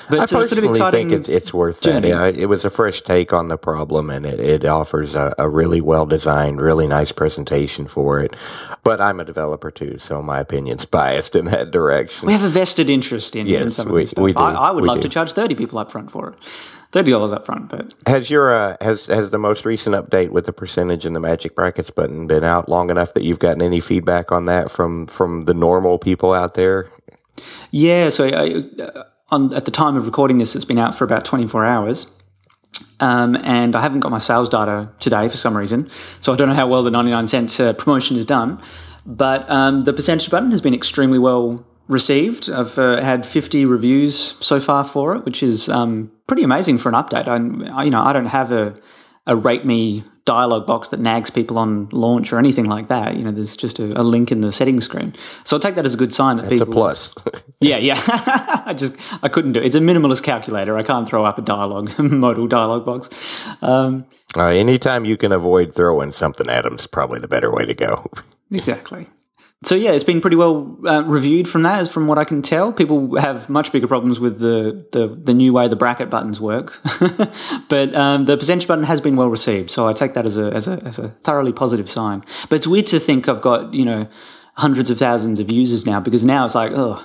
but 0.09 0.19
I 0.19 0.23
it's 0.23 0.31
a 0.31 0.35
sort 0.47 0.51
of 0.51 0.57
personally 0.65 0.91
think 0.91 1.11
it's 1.11 1.29
it's 1.29 1.53
worth 1.53 1.79
that. 1.81 1.91
journey. 1.93 2.09
Yeah, 2.09 2.27
it 2.27 2.47
was 2.47 2.65
a 2.65 2.69
fresh 2.69 3.01
take 3.01 3.33
on 3.33 3.47
the 3.47 3.57
problem, 3.57 4.09
and 4.09 4.25
it, 4.25 4.39
it 4.39 4.65
offers 4.65 5.15
a, 5.15 5.33
a 5.37 5.49
really 5.49 5.81
well 5.81 6.05
designed, 6.05 6.61
really 6.61 6.87
nice 6.87 7.11
presentation 7.11 7.87
for 7.87 8.19
it. 8.19 8.35
But 8.83 8.99
I'm 9.01 9.19
a 9.19 9.25
developer 9.25 9.71
too, 9.71 9.97
so 9.99 10.21
my 10.21 10.39
opinion's 10.39 10.85
biased 10.85 11.35
in 11.35 11.45
that 11.45 11.71
direction. 11.71 12.25
We 12.27 12.33
have 12.33 12.43
a 12.43 12.49
vested 12.49 12.89
interest 12.89 13.35
in, 13.35 13.47
in 13.47 13.53
Yes, 13.53 13.75
some 13.75 13.87
of 13.87 13.95
this 13.95 14.11
stuff. 14.11 14.23
we 14.23 14.33
do. 14.33 14.39
I, 14.39 14.51
I 14.53 14.71
would 14.71 14.81
We 14.81 14.87
love 14.87 14.97
do. 14.97 15.03
to 15.03 15.09
charge 15.09 15.33
thirty 15.33 15.55
people 15.55 15.79
up 15.79 15.89
front 15.91 16.11
for 16.11 16.29
it, 16.31 16.39
thirty 16.91 17.11
dollars 17.11 17.31
up 17.33 17.45
front. 17.45 17.69
But 17.69 17.95
Has 18.05 18.29
your 18.29 18.51
uh, 18.51 18.77
has 18.81 19.07
has 19.07 19.31
the 19.31 19.37
most 19.37 19.65
recent 19.65 19.95
update 19.95 20.29
with 20.31 20.45
the 20.45 20.53
percentage 20.53 21.05
and 21.05 21.15
the 21.15 21.19
magic 21.21 21.55
brackets 21.55 21.89
button 21.91 22.27
been 22.27 22.43
out 22.43 22.67
long 22.69 22.89
enough 22.89 23.13
that 23.13 23.23
you've 23.23 23.39
gotten 23.39 23.61
any 23.61 23.79
feedback 23.79 24.31
on 24.31 24.45
that 24.45 24.69
from 24.71 25.07
from 25.07 25.45
the 25.45 25.53
normal 25.53 25.97
people 25.97 26.33
out 26.33 26.53
there? 26.55 26.87
yeah, 27.71 28.09
so 28.09 28.25
I, 28.25 28.81
uh, 28.81 29.03
on 29.29 29.53
at 29.53 29.65
the 29.65 29.71
time 29.71 29.95
of 29.97 30.05
recording 30.05 30.37
this, 30.37 30.55
it's 30.55 30.65
been 30.65 30.79
out 30.79 30.95
for 30.95 31.03
about 31.03 31.25
twenty 31.25 31.47
four 31.47 31.65
hours. 31.65 32.11
Um, 32.99 33.35
and 33.43 33.75
I 33.75 33.81
haven't 33.81 33.99
got 33.99 34.09
my 34.11 34.17
sales 34.17 34.49
data 34.49 34.89
today 34.99 35.27
for 35.29 35.37
some 35.37 35.55
reason, 35.55 35.89
so 36.19 36.33
I 36.33 36.35
don't 36.35 36.47
know 36.47 36.55
how 36.55 36.67
well 36.67 36.81
the 36.81 36.89
99 36.89 37.27
cent 37.27 37.59
uh, 37.59 37.73
promotion 37.73 38.17
is 38.17 38.25
done. 38.25 38.59
But 39.05 39.47
um, 39.51 39.81
the 39.81 39.93
percentage 39.93 40.31
button 40.31 40.49
has 40.49 40.61
been 40.61 40.73
extremely 40.73 41.19
well 41.19 41.63
received. 41.87 42.49
I've 42.49 42.77
uh, 42.79 43.01
had 43.01 43.23
50 43.23 43.65
reviews 43.65 44.35
so 44.43 44.59
far 44.59 44.83
for 44.83 45.15
it, 45.15 45.25
which 45.25 45.43
is 45.43 45.69
um, 45.69 46.11
pretty 46.25 46.41
amazing 46.43 46.79
for 46.79 46.89
an 46.89 46.95
update. 46.95 47.27
I- 47.27 47.83
you 47.83 47.91
know, 47.91 48.01
I 48.01 48.13
don't 48.13 48.25
have 48.25 48.51
a, 48.51 48.73
a 49.27 49.35
rate 49.35 49.65
me 49.65 50.03
dialog 50.25 50.65
box 50.65 50.89
that 50.89 50.99
nags 50.99 51.29
people 51.29 51.57
on 51.57 51.87
launch 51.89 52.33
or 52.33 52.39
anything 52.39 52.65
like 52.65 52.87
that. 52.89 53.15
You 53.15 53.23
know, 53.23 53.31
there's 53.31 53.55
just 53.55 53.79
a, 53.79 53.99
a 53.99 54.03
link 54.03 54.31
in 54.31 54.41
the 54.41 54.51
settings 54.51 54.85
screen. 54.85 55.13
So 55.45 55.55
I'll 55.55 55.59
take 55.61 55.75
that 55.75 55.85
as 55.85 55.93
a 55.93 55.97
good 55.97 56.13
sign 56.13 56.35
that 56.37 56.51
It's 56.51 56.61
a 56.61 56.65
plus. 56.65 57.15
Yeah, 57.59 57.77
yeah. 57.77 57.99
I 58.67 58.75
just 58.77 58.95
I 59.23 59.29
couldn't 59.29 59.53
do 59.53 59.59
it. 59.59 59.65
It's 59.65 59.75
a 59.75 59.79
minimalist 59.79 60.21
calculator. 60.21 60.77
I 60.77 60.83
can't 60.83 61.09
throw 61.09 61.25
up 61.25 61.39
a 61.39 61.41
dialogue 61.41 61.97
modal 61.99 62.47
dialogue 62.47 62.85
box. 62.85 63.09
Um, 63.63 64.05
uh, 64.35 64.47
anytime 64.47 65.05
you 65.05 65.17
can 65.17 65.31
avoid 65.31 65.73
throwing 65.73 66.11
something 66.11 66.47
at 66.49 66.65
them's 66.65 66.85
probably 66.85 67.19
the 67.19 67.27
better 67.27 67.51
way 67.51 67.65
to 67.65 67.73
go. 67.73 68.11
exactly. 68.51 69.07
So 69.63 69.73
yeah, 69.73 69.91
it's 69.91 70.03
been 70.03 70.21
pretty 70.21 70.35
well 70.35 70.77
uh, 70.85 71.03
reviewed 71.03 71.47
from 71.47 71.63
that, 71.63 71.79
as 71.79 71.91
from 71.91 72.05
what 72.05 72.19
I 72.19 72.25
can 72.25 72.43
tell. 72.43 72.71
People 72.71 73.19
have 73.19 73.49
much 73.49 73.71
bigger 73.71 73.87
problems 73.87 74.19
with 74.19 74.39
the 74.39 74.85
the, 74.91 75.07
the 75.07 75.33
new 75.33 75.51
way 75.51 75.67
the 75.67 75.75
bracket 75.75 76.11
buttons 76.11 76.39
work, 76.39 76.79
but 77.67 77.95
um, 77.95 78.25
the 78.25 78.37
percentage 78.37 78.67
button 78.67 78.83
has 78.83 79.01
been 79.01 79.15
well 79.15 79.29
received. 79.29 79.71
So 79.71 79.87
I 79.87 79.93
take 79.93 80.13
that 80.13 80.27
as 80.27 80.37
a 80.37 80.51
as 80.51 80.67
a 80.67 80.73
as 80.85 80.99
a 80.99 81.09
thoroughly 81.23 81.53
positive 81.53 81.89
sign. 81.89 82.23
But 82.49 82.57
it's 82.57 82.67
weird 82.67 82.85
to 82.87 82.99
think 82.99 83.27
I've 83.27 83.41
got 83.41 83.73
you 83.73 83.83
know 83.83 84.07
hundreds 84.57 84.91
of 84.91 84.99
thousands 84.99 85.39
of 85.39 85.49
users 85.49 85.87
now 85.87 85.99
because 85.99 86.23
now 86.23 86.45
it's 86.45 86.55
like 86.55 86.71
oh 86.75 87.03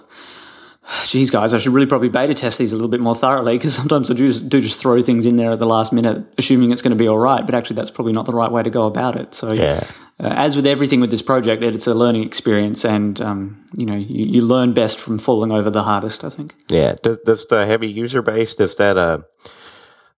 geez, 1.05 1.31
guys, 1.31 1.55
I 1.55 1.59
should 1.59 1.73
really 1.73 1.87
probably 1.87 2.09
beta 2.09 2.35
test 2.35 2.59
these 2.59 2.73
a 2.73 2.77
little 2.77 2.89
bit 2.91 3.01
more 3.01 3.15
thoroughly 3.15 3.57
because 3.57 3.75
sometimes 3.75 4.11
I 4.11 4.15
do 4.15 4.27
just, 4.29 4.49
do 4.49 4.61
just 4.61 4.79
throw 4.79 5.01
things 5.03 5.27
in 5.27 5.37
there 5.37 5.53
at 5.53 5.59
the 5.59 5.67
last 5.67 5.93
minute, 5.93 6.25
assuming 6.39 6.71
it's 6.71 6.83
going 6.83 6.97
to 6.97 7.03
be 7.03 7.09
all 7.09 7.19
right. 7.19 7.45
But 7.45 7.55
actually, 7.55 7.77
that's 7.77 7.91
probably 7.91 8.13
not 8.13 8.27
the 8.27 8.35
right 8.35 8.51
way 8.51 8.63
to 8.63 8.71
go 8.71 8.87
about 8.87 9.17
it. 9.17 9.35
So, 9.35 9.53
Yeah. 9.53 9.85
uh, 10.21 10.29
as 10.29 10.57
with 10.57 10.67
everything 10.67 11.01
with 11.01 11.11
this 11.11 11.23
project, 11.23 11.63
it's 11.63 11.87
a 11.87 11.95
learning 11.95 12.25
experience, 12.25 12.85
and 12.85 13.21
um, 13.21 13.65
you 13.77 13.87
know, 13.87 13.97
you, 13.97 14.25
you 14.27 14.43
learn 14.43 14.73
best 14.73 14.99
from 14.99 15.19
falling 15.19 15.53
over 15.53 15.71
the 15.71 15.83
hardest. 15.83 16.25
I 16.25 16.29
think. 16.29 16.55
Yeah. 16.69 16.97
Does, 17.03 17.19
does 17.25 17.47
the 17.47 17.65
heavy 17.67 17.91
user 17.91 18.23
base 18.23 18.55
does 18.55 18.77
that 18.77 18.97
uh 18.97 19.19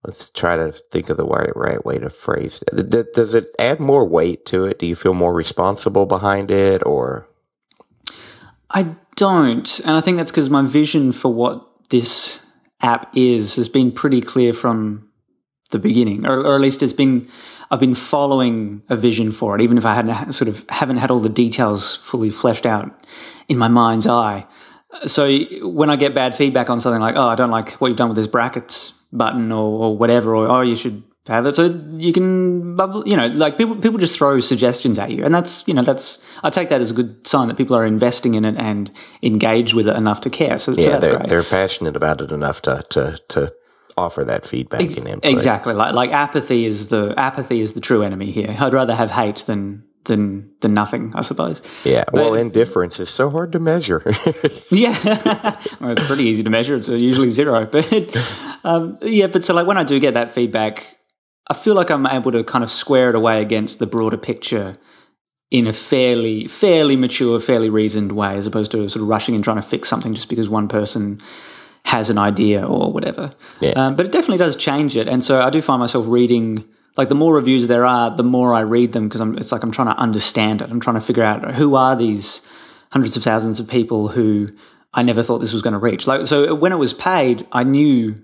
let's 0.06 0.28
try 0.30 0.56
to 0.56 0.70
think 0.72 1.08
of 1.08 1.16
the 1.16 1.24
right 1.24 1.54
right 1.56 1.84
way 1.84 1.98
to 1.98 2.10
phrase 2.10 2.62
it. 2.72 3.12
Does 3.14 3.34
it 3.34 3.54
add 3.58 3.80
more 3.80 4.06
weight 4.06 4.44
to 4.46 4.64
it? 4.64 4.78
Do 4.78 4.86
you 4.86 4.96
feel 4.96 5.14
more 5.14 5.32
responsible 5.32 6.04
behind 6.06 6.50
it 6.50 6.82
or 6.84 7.26
I 8.70 8.94
don't, 9.16 9.80
and 9.80 9.96
I 9.96 10.00
think 10.00 10.16
that's 10.16 10.30
because 10.30 10.50
my 10.50 10.62
vision 10.62 11.12
for 11.12 11.32
what 11.32 11.66
this 11.90 12.46
app 12.80 13.10
is 13.16 13.56
has 13.56 13.68
been 13.68 13.92
pretty 13.92 14.20
clear 14.20 14.52
from 14.52 15.08
the 15.70 15.78
beginning, 15.78 16.26
or, 16.26 16.40
or 16.40 16.54
at 16.54 16.60
least 16.60 16.82
it's 16.82 16.92
been. 16.92 17.28
I've 17.70 17.80
been 17.80 17.94
following 17.94 18.82
a 18.88 18.94
vision 18.94 19.32
for 19.32 19.56
it, 19.56 19.62
even 19.62 19.78
if 19.78 19.86
I 19.86 19.94
hadn't 19.94 20.32
sort 20.32 20.48
of 20.48 20.64
haven't 20.68 20.98
had 20.98 21.10
all 21.10 21.18
the 21.20 21.28
details 21.28 21.96
fully 21.96 22.30
fleshed 22.30 22.66
out 22.66 23.04
in 23.48 23.58
my 23.58 23.68
mind's 23.68 24.06
eye. 24.06 24.46
So 25.06 25.38
when 25.62 25.90
I 25.90 25.96
get 25.96 26.14
bad 26.14 26.36
feedback 26.36 26.70
on 26.70 26.78
something 26.78 27.00
like, 27.00 27.16
"Oh, 27.16 27.26
I 27.26 27.34
don't 27.34 27.50
like 27.50 27.72
what 27.72 27.88
you've 27.88 27.96
done 27.96 28.10
with 28.10 28.16
this 28.16 28.26
brackets 28.26 28.92
button," 29.12 29.50
or, 29.50 29.84
or 29.84 29.96
whatever, 29.96 30.36
or 30.36 30.46
"Oh, 30.46 30.60
you 30.60 30.76
should 30.76 31.02
have 31.32 31.46
it," 31.46 31.54
so 31.54 31.66
you 31.96 32.12
can, 32.12 32.76
bubble, 32.76 33.06
you 33.06 33.16
know, 33.16 33.26
like 33.26 33.56
people 33.56 33.76
people 33.76 33.98
just 33.98 34.16
throw 34.16 34.40
suggestions 34.40 34.98
at 34.98 35.10
you, 35.10 35.24
and 35.24 35.34
that's 35.34 35.66
you 35.66 35.74
know 35.74 35.82
that's 35.82 36.24
I 36.42 36.50
take 36.50 36.68
that 36.68 36.80
as 36.80 36.90
a 36.90 36.94
good 36.94 37.26
sign 37.26 37.48
that 37.48 37.56
people 37.56 37.76
are 37.76 37.86
investing 37.86 38.34
in 38.34 38.44
it 38.44 38.56
and 38.56 38.90
engaged 39.22 39.74
with 39.74 39.88
it 39.88 39.96
enough 39.96 40.20
to 40.22 40.30
care. 40.30 40.58
So, 40.58 40.72
so 40.72 40.80
yeah, 40.80 40.90
that's 40.90 41.06
they're 41.06 41.16
great. 41.16 41.28
they're 41.28 41.42
passionate 41.42 41.96
about 41.96 42.20
it 42.20 42.30
enough 42.32 42.62
to 42.62 42.84
to 42.90 43.18
to 43.28 43.54
offer 43.96 44.24
that 44.24 44.46
feedback 44.46 44.80
and 44.80 45.08
input. 45.08 45.24
Exactly. 45.24 45.74
Like 45.74 45.94
like 45.94 46.10
apathy 46.10 46.66
is 46.66 46.88
the 46.88 47.14
apathy 47.16 47.60
is 47.60 47.72
the 47.72 47.80
true 47.80 48.02
enemy 48.02 48.30
here. 48.30 48.54
I'd 48.58 48.72
rather 48.72 48.94
have 48.94 49.10
hate 49.10 49.44
than 49.46 49.84
than 50.04 50.50
than 50.60 50.74
nothing, 50.74 51.12
I 51.14 51.22
suppose. 51.22 51.62
Yeah. 51.84 52.04
well, 52.12 52.34
indifference 52.34 53.00
is 53.00 53.10
so 53.10 53.30
hard 53.30 53.52
to 53.52 53.58
measure. 53.58 54.02
Yeah, 54.70 54.98
well, 55.80 55.90
it's 55.90 56.04
pretty 56.06 56.24
easy 56.24 56.42
to 56.42 56.50
measure. 56.50 56.74
It's 56.74 56.88
usually 56.88 57.28
zero, 57.28 57.66
but 57.70 57.86
um, 58.64 58.98
yeah. 59.02 59.28
But 59.28 59.44
so 59.44 59.54
like 59.54 59.66
when 59.66 59.76
I 59.76 59.84
do 59.84 60.00
get 60.00 60.14
that 60.14 60.30
feedback, 60.30 60.96
I 61.48 61.54
feel 61.54 61.74
like 61.74 61.90
I'm 61.90 62.06
able 62.06 62.32
to 62.32 62.42
kind 62.44 62.64
of 62.64 62.70
square 62.70 63.10
it 63.10 63.14
away 63.14 63.42
against 63.42 63.78
the 63.78 63.86
broader 63.86 64.16
picture 64.16 64.74
in 65.50 65.66
a 65.66 65.72
fairly 65.72 66.48
fairly 66.48 66.96
mature, 66.96 67.38
fairly 67.38 67.70
reasoned 67.70 68.12
way, 68.12 68.36
as 68.36 68.46
opposed 68.46 68.70
to 68.72 68.88
sort 68.88 69.02
of 69.02 69.08
rushing 69.08 69.34
and 69.34 69.44
trying 69.44 69.56
to 69.56 69.62
fix 69.62 69.88
something 69.88 70.14
just 70.14 70.28
because 70.28 70.48
one 70.48 70.68
person 70.68 71.20
has 71.84 72.10
an 72.10 72.18
idea 72.18 72.66
or 72.66 72.92
whatever. 72.92 73.30
Yeah. 73.60 73.72
Um, 73.76 73.94
but 73.94 74.06
it 74.06 74.12
definitely 74.12 74.38
does 74.38 74.56
change 74.56 74.96
it, 74.96 75.06
and 75.06 75.22
so 75.22 75.42
I 75.42 75.50
do 75.50 75.60
find 75.62 75.80
myself 75.80 76.06
reading. 76.08 76.66
Like 76.96 77.08
the 77.08 77.16
more 77.16 77.34
reviews 77.34 77.66
there 77.66 77.84
are, 77.84 78.14
the 78.14 78.22
more 78.22 78.54
I 78.54 78.60
read 78.60 78.92
them 78.92 79.08
because 79.08 79.20
it's 79.36 79.50
like 79.50 79.64
I'm 79.64 79.72
trying 79.72 79.88
to 79.88 79.96
understand 79.96 80.62
it. 80.62 80.70
I'm 80.70 80.78
trying 80.78 80.94
to 80.94 81.00
figure 81.00 81.24
out 81.24 81.54
who 81.56 81.74
are 81.74 81.96
these 81.96 82.46
hundreds 82.90 83.16
of 83.16 83.24
thousands 83.24 83.58
of 83.58 83.68
people 83.68 84.06
who 84.06 84.46
I 84.92 85.02
never 85.02 85.20
thought 85.20 85.40
this 85.40 85.52
was 85.52 85.60
going 85.60 85.72
to 85.72 85.78
reach. 85.80 86.06
Like 86.06 86.28
so, 86.28 86.54
when 86.54 86.72
it 86.72 86.76
was 86.76 86.94
paid, 86.94 87.44
I 87.50 87.64
knew, 87.64 88.14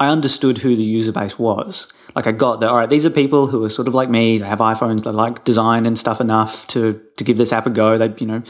I 0.00 0.08
understood 0.08 0.58
who 0.58 0.74
the 0.74 0.82
user 0.82 1.12
base 1.12 1.38
was. 1.38 1.92
Like 2.16 2.26
I 2.26 2.32
got 2.32 2.60
that. 2.60 2.70
All 2.70 2.76
right, 2.76 2.88
these 2.88 3.06
are 3.06 3.10
people 3.10 3.46
who 3.46 3.62
are 3.64 3.68
sort 3.68 3.86
of 3.86 3.94
like 3.94 4.08
me. 4.08 4.38
They 4.38 4.46
have 4.46 4.58
iPhones. 4.58 5.04
They 5.04 5.10
like 5.10 5.44
design 5.44 5.86
and 5.86 5.96
stuff 5.96 6.20
enough 6.20 6.66
to 6.68 7.00
to 7.16 7.22
give 7.22 7.36
this 7.36 7.52
app 7.52 7.66
a 7.66 7.70
go. 7.70 7.98
They 7.98 8.12
you 8.18 8.26
know 8.26 8.42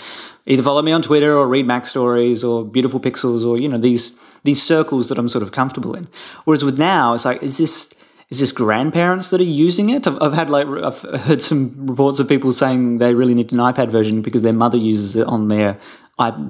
either 0.47 0.63
follow 0.63 0.81
me 0.81 0.93
on 0.93 1.03
Twitter 1.03 1.37
or 1.37 1.47
read 1.47 1.67
MacStories 1.67 2.49
or 2.49 2.65
Beautiful 2.65 3.01
Pixels 3.01 3.45
or 3.45 3.59
you 3.59 3.69
know 3.69 3.77
these 3.77 4.19
these 4.45 4.63
circles 4.63 5.09
that 5.11 5.19
I'm 5.19 5.29
sort 5.29 5.43
of 5.43 5.53
comfortable 5.53 5.95
in. 5.95 6.09
Whereas 6.45 6.65
with 6.65 6.79
now, 6.79 7.15
it's 7.15 7.25
like 7.25 7.43
is 7.43 7.59
this 7.59 7.93
is 8.31 8.39
this 8.39 8.53
grandparents 8.53 9.31
that 9.31 9.41
are 9.41 9.45
using 9.45 9.91
it? 9.91 10.07
I've, 10.07 10.23
I've 10.23 10.35
had 10.35 10.49
like 10.49 10.67
I've 10.69 11.01
heard 11.23 11.43
some 11.43 11.87
reports 11.87 12.21
of 12.21 12.29
people 12.29 12.53
saying 12.53 12.99
they 12.99 13.13
really 13.13 13.35
need 13.35 13.53
an 13.53 13.59
iPad 13.59 13.91
version 13.91 14.23
because 14.23 14.43
their 14.43 14.53
mother 14.53 14.79
uses 14.79 15.17
it 15.17 15.27
on 15.27 15.49
their 15.49 15.77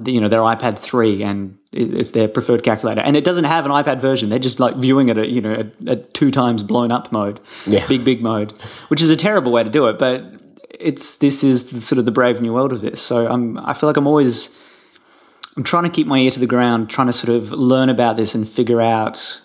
you 0.05 0.19
know 0.19 0.27
their 0.27 0.41
iPad 0.41 0.77
three 0.77 1.23
and 1.23 1.57
it's 1.73 2.09
their 2.09 2.27
preferred 2.27 2.63
calculator, 2.63 3.01
and 3.01 3.15
it 3.15 3.23
doesn't 3.23 3.45
have 3.45 3.65
an 3.65 3.71
iPad 3.71 4.01
version. 4.01 4.29
They're 4.29 4.39
just 4.39 4.59
like 4.59 4.75
viewing 4.75 5.09
it 5.09 5.17
at 5.17 5.29
you 5.29 5.41
know 5.41 5.53
at, 5.53 5.87
at 5.87 6.13
two 6.13 6.31
times 6.31 6.63
blown 6.63 6.91
up 6.91 7.11
mode, 7.11 7.39
Yeah. 7.65 7.87
big 7.87 8.03
big 8.03 8.21
mode, 8.21 8.57
which 8.89 9.01
is 9.01 9.09
a 9.09 9.15
terrible 9.15 9.51
way 9.51 9.63
to 9.63 9.69
do 9.69 9.87
it. 9.87 9.97
But 9.97 10.23
it's 10.69 11.17
this 11.17 11.43
is 11.43 11.71
the, 11.71 11.81
sort 11.81 11.99
of 11.99 12.05
the 12.05 12.11
brave 12.11 12.41
new 12.41 12.53
world 12.53 12.73
of 12.73 12.81
this. 12.81 13.01
So 13.01 13.31
I'm 13.31 13.57
I 13.59 13.73
feel 13.73 13.87
like 13.87 13.97
I'm 13.97 14.07
always 14.07 14.57
I'm 15.55 15.63
trying 15.63 15.83
to 15.83 15.89
keep 15.89 16.07
my 16.07 16.17
ear 16.17 16.31
to 16.31 16.39
the 16.39 16.47
ground, 16.47 16.89
trying 16.89 17.07
to 17.07 17.13
sort 17.13 17.35
of 17.35 17.51
learn 17.51 17.89
about 17.89 18.17
this 18.17 18.35
and 18.35 18.47
figure 18.47 18.81
out 18.81 19.41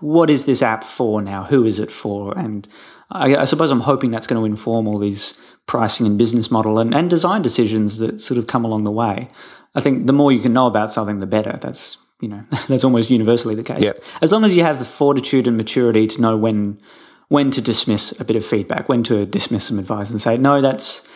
what 0.00 0.30
is 0.30 0.44
this 0.44 0.62
app 0.62 0.84
for 0.84 1.22
now? 1.22 1.44
Who 1.44 1.64
is 1.64 1.78
it 1.78 1.90
for? 1.90 2.36
And 2.36 2.68
I, 3.10 3.36
I 3.36 3.44
suppose 3.44 3.70
I'm 3.70 3.80
hoping 3.80 4.10
that's 4.10 4.26
going 4.26 4.40
to 4.40 4.46
inform 4.46 4.86
all 4.88 4.98
these 4.98 5.38
pricing 5.66 6.06
and 6.06 6.18
business 6.18 6.50
model 6.50 6.78
and, 6.78 6.94
and 6.94 7.08
design 7.08 7.42
decisions 7.42 7.98
that 7.98 8.20
sort 8.20 8.38
of 8.38 8.46
come 8.46 8.64
along 8.64 8.84
the 8.84 8.90
way. 8.90 9.28
I 9.74 9.80
think 9.80 10.06
the 10.06 10.12
more 10.12 10.30
you 10.30 10.40
can 10.40 10.52
know 10.52 10.66
about 10.66 10.92
something, 10.92 11.20
the 11.20 11.26
better. 11.26 11.58
That's 11.60 11.98
you 12.20 12.28
know 12.28 12.44
that's 12.68 12.84
almost 12.84 13.10
universally 13.10 13.54
the 13.54 13.62
case. 13.62 13.82
Yep. 13.82 13.98
As 14.20 14.32
long 14.32 14.44
as 14.44 14.54
you 14.54 14.62
have 14.62 14.78
the 14.78 14.84
fortitude 14.84 15.46
and 15.46 15.56
maturity 15.56 16.06
to 16.06 16.20
know 16.20 16.36
when 16.36 16.80
when 17.28 17.50
to 17.50 17.60
dismiss 17.60 18.18
a 18.20 18.24
bit 18.24 18.36
of 18.36 18.44
feedback, 18.44 18.88
when 18.88 19.02
to 19.04 19.26
dismiss 19.26 19.66
some 19.66 19.78
advice, 19.78 20.10
and 20.10 20.20
say 20.20 20.36
no, 20.36 20.60
that's 20.60 21.08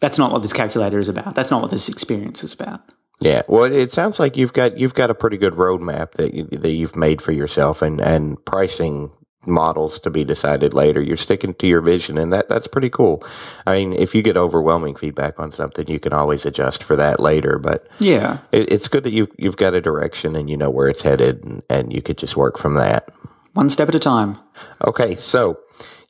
that's 0.00 0.18
not 0.18 0.32
what 0.32 0.42
this 0.42 0.52
calculator 0.52 0.98
is 0.98 1.08
about. 1.08 1.34
That's 1.34 1.50
not 1.50 1.60
what 1.60 1.70
this 1.70 1.88
experience 1.88 2.42
is 2.42 2.52
about. 2.52 2.80
Yeah, 3.22 3.42
well, 3.48 3.64
it 3.64 3.92
sounds 3.92 4.18
like 4.18 4.36
you've 4.36 4.54
got 4.54 4.78
you've 4.78 4.94
got 4.94 5.10
a 5.10 5.14
pretty 5.14 5.36
good 5.36 5.54
roadmap 5.54 6.12
that 6.12 6.32
you, 6.32 6.44
that 6.44 6.70
you've 6.70 6.96
made 6.96 7.20
for 7.20 7.32
yourself, 7.32 7.82
and 7.82 8.00
and 8.00 8.42
pricing 8.46 9.10
models 9.46 9.98
to 10.00 10.10
be 10.10 10.24
decided 10.24 10.74
later. 10.74 11.00
You're 11.00 11.16
sticking 11.16 11.54
to 11.54 11.66
your 11.66 11.80
vision, 11.80 12.18
and 12.18 12.32
that 12.32 12.48
that's 12.48 12.66
pretty 12.66 12.90
cool. 12.90 13.22
I 13.66 13.74
mean, 13.76 13.92
if 13.94 14.14
you 14.14 14.22
get 14.22 14.36
overwhelming 14.36 14.96
feedback 14.96 15.38
on 15.40 15.50
something, 15.52 15.86
you 15.88 15.98
can 15.98 16.12
always 16.12 16.44
adjust 16.44 16.82
for 16.84 16.96
that 16.96 17.20
later. 17.20 17.58
But 17.58 17.86
Yeah, 17.98 18.38
it, 18.52 18.70
it's 18.70 18.88
good 18.88 19.04
that 19.04 19.12
you 19.12 19.28
you've 19.38 19.56
got 19.56 19.74
a 19.74 19.80
direction 19.80 20.36
and 20.36 20.50
you 20.50 20.56
know 20.56 20.70
where 20.70 20.88
it's 20.88 21.02
headed, 21.02 21.42
and, 21.44 21.62
and 21.70 21.92
you 21.92 22.02
could 22.02 22.18
just 22.18 22.36
work 22.36 22.58
from 22.58 22.74
that. 22.74 23.10
one 23.54 23.68
step 23.68 23.88
at 23.88 23.94
a 23.94 23.98
time. 23.98 24.38
Okay, 24.86 25.14
so 25.14 25.58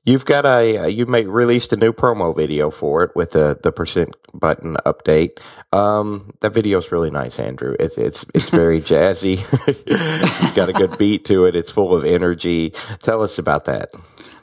you've 0.05 0.25
got 0.25 0.47
a 0.47 0.89
you 0.89 1.07
made 1.07 1.29
released 1.29 1.73
a 1.73 1.77
new 1.77 1.93
promo 1.93 2.35
video 2.35 2.71
for 2.71 3.03
it 3.05 3.11
with 3.15 3.33
the 3.33 3.59
the 3.63 3.73
percent 3.73 4.17
button 4.33 4.77
update. 4.87 5.41
Um, 5.73 6.33
that 6.41 6.57
is 6.57 6.93
really 6.93 7.11
nice, 7.11 7.39
Andrew. 7.39 7.77
It's 7.79 7.99
it's 7.99 8.25
it's 8.35 8.51
very 8.63 8.81
jazzy. 8.81 9.41
it's 9.87 10.53
got 10.53 10.69
a 10.69 10.73
good 10.73 10.99
beat 10.99 11.25
to 11.27 11.45
it. 11.45 11.55
It's 11.55 11.71
full 11.71 11.95
of 11.95 12.05
energy. 12.05 12.71
Tell 13.01 13.23
us 13.23 13.39
about 13.39 13.67
that. 13.67 13.91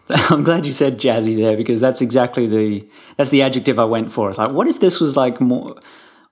I'm 0.30 0.44
glad 0.44 0.66
you 0.66 0.72
said 0.72 1.00
jazzy 1.00 1.36
there 1.36 1.58
because 1.58 1.82
that's 1.82 2.02
exactly 2.02 2.48
the 2.48 2.90
that's 3.18 3.30
the 3.30 3.42
adjective 3.42 3.80
I 3.80 3.86
went 3.86 4.12
for. 4.12 4.30
It's 4.30 4.38
like, 4.38 4.52
what 4.52 4.68
if 4.68 4.80
this 4.80 5.00
was 5.00 5.18
like 5.18 5.42
more 5.42 5.76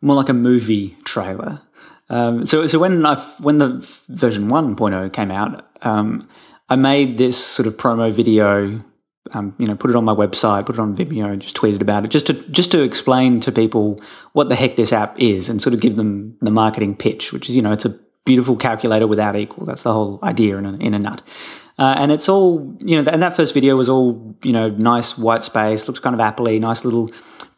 more 0.02 0.16
like 0.16 0.30
a 0.30 0.34
movie 0.34 0.96
trailer? 1.04 1.62
Um, 2.10 2.46
so 2.46 2.68
so 2.68 2.80
when 2.80 3.06
I 3.06 3.16
when 3.40 3.58
the 3.58 3.86
version 4.08 4.48
1.0 4.48 5.12
came 5.12 5.32
out, 5.32 5.68
um, 5.82 6.30
I 6.70 6.76
made 6.76 7.18
this 7.18 7.38
sort 7.38 7.68
of 7.68 7.76
promo 7.76 8.12
video. 8.12 8.82
Um, 9.34 9.56
you 9.58 9.66
know, 9.66 9.76
put 9.76 9.90
it 9.90 9.96
on 9.96 10.06
my 10.06 10.14
website, 10.14 10.68
put 10.68 10.76
it 10.76 10.80
on 10.80 10.96
Vimeo, 10.96 11.26
and 11.32 11.42
just 11.42 11.58
tweeted 11.58 11.82
about 11.82 12.06
it, 12.06 12.12
just 12.12 12.28
to 12.28 12.34
just 12.34 12.72
to 12.74 12.84
explain 12.84 13.40
to 13.40 13.52
people 13.52 13.98
what 14.34 14.50
the 14.50 14.56
heck 14.56 14.76
this 14.76 14.94
app 14.94 15.20
is, 15.20 15.50
and 15.50 15.60
sort 15.60 15.74
of 15.74 15.82
give 15.82 15.96
them 15.96 16.38
the 16.42 16.52
marketing 16.52 16.96
pitch, 16.96 17.34
which 17.34 17.50
is 17.50 17.56
you 17.56 17.62
know 17.62 17.72
it's 17.72 17.86
a 17.86 18.00
beautiful 18.26 18.56
calculator 18.56 19.08
without 19.08 19.36
equal. 19.40 19.66
That's 19.66 19.84
the 19.84 19.94
whole 19.94 20.20
idea 20.22 20.58
in 20.58 20.66
a, 20.66 20.74
in 20.74 20.94
a 20.94 21.00
nut. 21.00 21.22
Uh, 21.78 21.96
and 21.98 22.12
it's 22.12 22.28
all, 22.28 22.76
you 22.80 23.02
know, 23.02 23.12
and 23.12 23.22
that 23.22 23.36
first 23.36 23.54
video 23.54 23.76
was 23.76 23.90
all, 23.90 24.36
you 24.44 24.52
know, 24.52 24.70
nice 24.70 25.18
white 25.18 25.44
space, 25.44 25.88
looks 25.88 26.00
kind 26.00 26.20
of 26.20 26.22
appley, 26.22 26.60
nice 26.60 26.86
little 26.86 27.10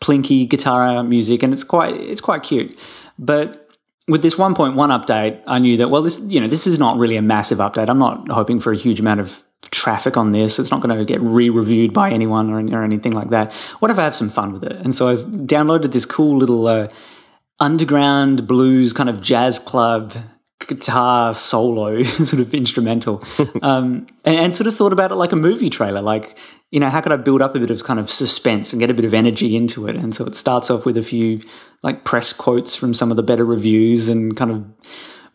plinky 0.01 0.47
guitar 0.47 1.03
music, 1.03 1.43
and 1.43 1.53
it's 1.53 1.63
quite, 1.63 1.95
it's 1.95 2.21
quite 2.21 2.43
cute. 2.43 2.77
But 3.19 3.69
with 4.08 4.23
this 4.23 4.36
1.1 4.36 4.75
update, 4.75 5.41
I 5.45 5.60
knew 5.60 5.77
that, 5.77 5.89
well, 5.89 6.01
this, 6.01 6.19
you 6.19 6.39
know, 6.39 6.47
this 6.47 6.65
is 6.65 6.80
not 6.80 6.97
really 6.97 7.15
a 7.15 7.21
massive 7.21 7.60
update. 7.60 7.89
I'm 7.89 7.99
not 7.99 8.30
hoping 8.30 8.60
for 8.60 8.71
a 8.71 8.77
huge 8.77 8.99
amount 8.99 9.19
of 9.19 9.43
traffic 9.72 10.17
on 10.17 10.32
this. 10.32 10.60
It's 10.60 10.72
not 10.72 10.82
going 10.82 10.98
to 10.98 11.06
get 11.06 11.22
re-reviewed 11.22 11.93
by 11.93 12.12
anyone 12.12 12.50
or, 12.50 12.80
or 12.80 12.84
anything 12.84 13.13
like 13.13 13.30
that. 13.30 13.52
What 13.80 13.91
if 13.91 14.00
I 14.00 14.04
have 14.04 14.15
some 14.15 14.30
fun 14.30 14.54
with 14.54 14.63
it? 14.63 14.74
And 14.78 14.93
so 14.93 15.10
I 15.10 15.13
downloaded 15.13 15.91
this 15.91 16.06
cool 16.06 16.38
little 16.38 16.67
uh, 16.67 16.88
underground 17.60 18.48
blues 18.48 18.93
kind 18.93 19.10
of 19.10 19.22
jazz 19.22 19.60
club 19.60 20.13
guitar 20.67 21.34
solo 21.34 22.04
sort 22.04 22.41
of 22.41 22.54
instrumental 22.54 23.22
um, 23.62 24.06
and, 24.26 24.36
and, 24.36 24.56
sort 24.56 24.67
of 24.67 24.76
thought 24.76 24.91
about 24.91 25.12
it 25.12 25.15
like 25.15 25.32
a 25.32 25.36
movie 25.36 25.70
trailer 25.70 26.02
like 26.02 26.38
you 26.72 26.80
know 26.80 26.89
how 26.89 27.00
could 27.00 27.12
i 27.12 27.15
build 27.15 27.41
up 27.41 27.56
a 27.56 27.60
bit 27.60 27.70
of 27.70 27.84
kind 27.84 28.00
of 28.00 28.10
suspense 28.10 28.74
and 28.74 28.80
get 28.80 28.89
a 28.89 28.93
bit 28.93 29.06
of 29.06 29.13
energy 29.13 29.56
into 29.56 29.88
it 29.88 29.96
and 29.96 30.13
so 30.13 30.26
it 30.26 30.36
starts 30.36 30.70
off 30.70 30.86
with 30.86 30.98
a 30.98 31.04
few 31.04 31.39
like 31.84 32.04
press 32.04 32.34
quotes 32.34 32.76
from 32.76 32.93
some 32.93 33.12
of 33.12 33.17
the 33.17 33.24
better 33.24 33.46
reviews 33.46 34.10
and 34.10 34.36
kind 34.36 34.52
of 34.52 34.65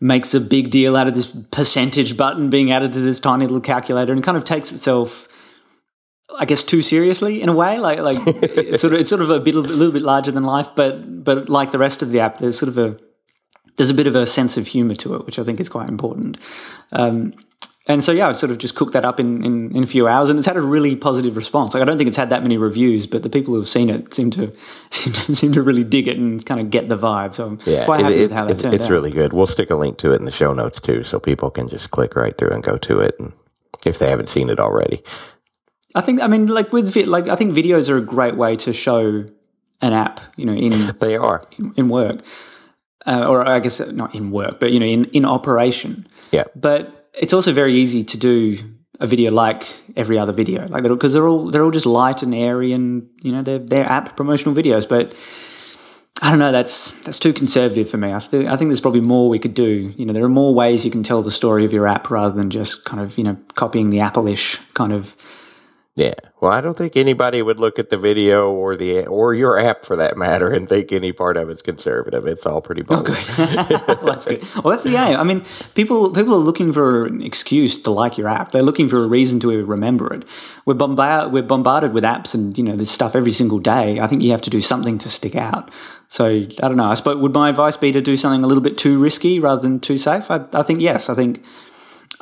makes 0.03 0.33
a 0.33 0.41
big 0.41 0.69
deal 0.69 0.97
out 0.97 1.07
of 1.07 1.15
this 1.15 1.27
percentage 1.51 2.17
button 2.17 2.49
being 2.49 2.71
added 2.71 2.91
to 2.91 2.99
this 2.99 3.21
tiny 3.21 3.45
little 3.45 3.61
calculator 3.61 4.11
and 4.11 4.21
kind 4.21 4.35
of 4.37 4.43
takes 4.43 4.71
itself 4.71 5.29
I 6.37 6.45
guess 6.45 6.63
too 6.63 6.81
seriously 6.81 7.41
in 7.41 7.49
a 7.49 7.53
way. 7.53 7.79
Like 7.79 7.99
like 7.99 8.17
it's 8.25 8.81
sort 8.81 8.93
of 8.93 8.99
it's 8.99 9.09
sort 9.09 9.21
of 9.21 9.29
a 9.29 9.39
bit 9.39 9.55
a 9.55 9.59
little 9.59 9.93
bit 9.93 10.01
larger 10.01 10.31
than 10.31 10.43
life, 10.43 10.71
but 10.75 11.23
but 11.23 11.47
like 11.47 11.71
the 11.71 11.77
rest 11.77 12.01
of 12.01 12.09
the 12.09 12.19
app, 12.19 12.39
there's 12.39 12.57
sort 12.57 12.69
of 12.69 12.77
a 12.77 12.97
there's 13.77 13.89
a 13.89 13.93
bit 13.93 14.07
of 14.07 14.15
a 14.15 14.25
sense 14.25 14.57
of 14.57 14.67
humor 14.67 14.95
to 14.95 15.15
it, 15.15 15.25
which 15.25 15.39
I 15.39 15.43
think 15.43 15.59
is 15.59 15.69
quite 15.69 15.89
important. 15.89 16.37
Um, 16.91 17.33
and 17.85 18.01
so 18.01 18.13
yeah, 18.13 18.29
I've 18.29 18.37
sort 18.37 18.51
of 18.51 18.59
just 18.59 18.75
cooked 18.75 18.93
that 18.93 19.03
up 19.03 19.19
in, 19.19 19.43
in, 19.43 19.75
in, 19.75 19.83
a 19.83 19.87
few 19.87 20.07
hours, 20.07 20.29
and 20.29 20.37
it's 20.37 20.45
had 20.45 20.55
a 20.55 20.61
really 20.61 20.95
positive 20.95 21.35
response. 21.35 21.73
Like 21.73 21.81
I 21.81 21.85
don't 21.85 21.97
think 21.97 22.07
it's 22.07 22.15
had 22.15 22.29
that 22.29 22.41
many 22.41 22.57
reviews, 22.57 23.07
but 23.07 23.23
the 23.23 23.29
people 23.29 23.53
who've 23.53 23.67
seen 23.67 23.89
it 23.89 24.13
seem 24.13 24.31
to 24.31 24.53
seem 24.89 25.13
to, 25.13 25.33
seem 25.33 25.51
to 25.53 25.61
really 25.61 25.83
dig 25.83 26.07
it 26.07 26.17
and 26.17 26.43
kind 26.45 26.61
of 26.61 26.69
get 26.69 26.87
the 26.87 26.97
vibe. 26.97 27.35
So 27.35 27.47
I'm 27.47 27.59
yeah, 27.65 27.83
quite 27.83 27.99
happy 27.99 28.15
it, 28.15 28.21
with 28.29 28.31
how 28.31 28.47
it's, 28.47 28.57
that 28.57 28.63
turned 28.63 28.75
it's 28.75 28.85
out. 28.85 28.91
really 28.91 29.11
good. 29.11 29.33
We'll 29.33 29.47
stick 29.47 29.69
a 29.69 29.75
link 29.75 29.97
to 29.97 30.13
it 30.13 30.15
in 30.15 30.25
the 30.25 30.31
show 30.31 30.53
notes 30.53 30.79
too, 30.79 31.03
so 31.03 31.19
people 31.19 31.51
can 31.51 31.67
just 31.67 31.91
click 31.91 32.15
right 32.15 32.37
through 32.37 32.51
and 32.51 32.63
go 32.63 32.77
to 32.77 32.99
it, 32.99 33.15
and 33.19 33.33
if 33.85 33.99
they 33.99 34.09
haven't 34.09 34.29
seen 34.29 34.49
it 34.49 34.59
already. 34.59 35.03
I 35.93 36.01
think 36.01 36.21
I 36.21 36.27
mean 36.27 36.47
like 36.47 36.71
with 36.71 36.93
vi- 36.93 37.05
like 37.05 37.27
I 37.27 37.35
think 37.35 37.53
videos 37.53 37.89
are 37.89 37.97
a 37.97 38.01
great 38.01 38.37
way 38.37 38.55
to 38.57 38.71
show 38.71 39.25
an 39.81 39.93
app. 39.93 40.21
You 40.37 40.45
know, 40.45 40.53
in 40.53 40.95
They 40.99 41.17
are. 41.17 41.45
in, 41.57 41.73
in 41.75 41.89
work, 41.89 42.21
uh, 43.05 43.25
or 43.27 43.45
I 43.45 43.59
guess 43.59 43.81
not 43.91 44.15
in 44.15 44.31
work, 44.31 44.61
but 44.61 44.71
you 44.71 44.79
know, 44.79 44.85
in 44.85 45.05
in 45.05 45.25
operation. 45.25 46.07
Yeah. 46.31 46.45
But 46.55 47.02
it's 47.13 47.33
also 47.33 47.53
very 47.53 47.75
easy 47.75 48.03
to 48.03 48.17
do 48.17 48.57
a 48.99 49.07
video 49.07 49.31
like 49.31 49.67
every 49.95 50.17
other 50.17 50.33
video, 50.33 50.67
like 50.67 50.83
because 50.83 51.13
they're 51.13 51.27
all 51.27 51.49
they're 51.51 51.63
all 51.63 51.71
just 51.71 51.85
light 51.85 52.23
and 52.23 52.33
airy, 52.33 52.73
and 52.73 53.09
you 53.21 53.31
know 53.31 53.41
they're 53.41 53.59
they're 53.59 53.85
app 53.85 54.15
promotional 54.15 54.55
videos. 54.55 54.87
But 54.87 55.15
I 56.21 56.29
don't 56.29 56.39
know, 56.39 56.51
that's 56.51 56.91
that's 57.01 57.19
too 57.19 57.33
conservative 57.33 57.89
for 57.89 57.97
me. 57.97 58.13
I, 58.13 58.19
th- 58.19 58.47
I 58.47 58.55
think 58.55 58.69
there's 58.69 58.81
probably 58.81 59.01
more 59.01 59.29
we 59.29 59.39
could 59.39 59.53
do. 59.53 59.93
You 59.97 60.05
know, 60.05 60.13
there 60.13 60.23
are 60.23 60.29
more 60.29 60.53
ways 60.53 60.85
you 60.85 60.91
can 60.91 61.03
tell 61.03 61.21
the 61.21 61.31
story 61.31 61.65
of 61.65 61.73
your 61.73 61.87
app 61.87 62.09
rather 62.09 62.35
than 62.35 62.49
just 62.49 62.85
kind 62.85 63.01
of 63.01 63.17
you 63.17 63.23
know 63.23 63.37
copying 63.55 63.89
the 63.89 63.99
Apple-ish 63.99 64.59
kind 64.73 64.93
of. 64.93 65.15
Yeah. 65.95 66.15
Well, 66.41 66.51
I 66.51 66.59
don't 66.59 66.75
think 66.75 66.97
anybody 66.97 67.43
would 67.43 67.59
look 67.59 67.77
at 67.77 67.91
the 67.91 67.99
video 67.99 68.51
or 68.51 68.75
the 68.75 69.05
or 69.05 69.35
your 69.35 69.59
app 69.59 69.85
for 69.85 69.95
that 69.97 70.17
matter 70.17 70.51
and 70.51 70.67
think 70.67 70.91
any 70.91 71.11
part 71.13 71.37
of 71.37 71.51
it's 71.51 71.61
conservative. 71.61 72.25
It's 72.25 72.47
all 72.47 72.61
pretty 72.61 72.81
oh, 72.89 73.03
bold. 73.03 73.05
Good. 73.05 73.27
well, 73.37 74.05
that's 74.05 74.25
good. 74.25 74.43
Well, 74.55 74.71
that's 74.71 74.81
the 74.81 74.95
aim. 74.95 75.19
I 75.19 75.23
mean, 75.23 75.45
people 75.75 76.09
people 76.09 76.33
are 76.33 76.39
looking 76.39 76.71
for 76.71 77.05
an 77.05 77.21
excuse 77.21 77.77
to 77.83 77.91
like 77.91 78.17
your 78.17 78.27
app. 78.27 78.51
They're 78.51 78.63
looking 78.63 78.89
for 78.89 79.03
a 79.03 79.07
reason 79.07 79.39
to 79.41 79.63
remember 79.63 80.11
it. 80.11 80.27
We're 80.65 80.73
bombarded 80.73 81.31
we're 81.31 81.43
bombarded 81.43 81.93
with 81.93 82.03
apps 82.03 82.33
and 82.33 82.57
you 82.57 82.63
know 82.63 82.75
this 82.75 82.89
stuff 82.89 83.15
every 83.15 83.31
single 83.31 83.59
day. 83.59 83.99
I 83.99 84.07
think 84.07 84.23
you 84.23 84.31
have 84.31 84.41
to 84.41 84.49
do 84.49 84.61
something 84.61 84.97
to 84.97 85.09
stick 85.09 85.35
out. 85.35 85.69
So 86.07 86.25
I 86.25 86.45
don't 86.55 86.75
know. 86.75 86.89
I 86.89 86.95
suppose 86.95 87.17
would 87.17 87.33
my 87.35 87.49
advice 87.49 87.77
be 87.77 87.91
to 87.91 88.01
do 88.01 88.17
something 88.17 88.43
a 88.43 88.47
little 88.47 88.63
bit 88.63 88.79
too 88.79 88.99
risky 88.99 89.39
rather 89.39 89.61
than 89.61 89.79
too 89.79 89.99
safe? 89.99 90.31
I, 90.31 90.43
I 90.53 90.63
think 90.63 90.79
yes. 90.79 91.07
I 91.07 91.13
think 91.13 91.45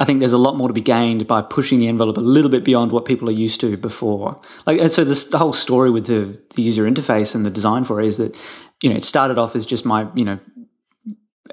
I 0.02 0.06
think 0.06 0.20
there's 0.20 0.34
a 0.34 0.38
lot 0.48 0.56
more 0.58 0.68
to 0.68 0.74
be 0.74 0.82
gained 0.82 1.28
by 1.28 1.42
pushing 1.44 1.78
the 1.80 1.88
envelope 1.88 2.18
a 2.18 2.22
little 2.22 2.50
bit 2.50 2.64
beyond 2.64 2.92
what 2.92 3.06
people 3.06 3.30
are 3.30 3.44
used 3.46 3.62
to 3.62 3.78
before. 3.78 4.36
Like, 4.66 4.82
and 4.82 4.92
so 4.92 5.04
this, 5.04 5.26
the 5.26 5.38
whole 5.38 5.54
story 5.54 5.92
with 5.92 6.08
the, 6.08 6.22
the 6.56 6.64
user 6.64 6.86
interface 6.92 7.36
and 7.36 7.46
the 7.46 7.52
design 7.52 7.84
for 7.84 8.02
it 8.02 8.08
is 8.08 8.18
that, 8.18 8.36
you 8.82 8.90
know, 8.90 8.96
it 8.96 9.04
started 9.04 9.38
off 9.38 9.56
as 9.56 9.66
just 9.66 9.86
my, 9.86 10.08
you 10.16 10.26
know, 10.26 10.40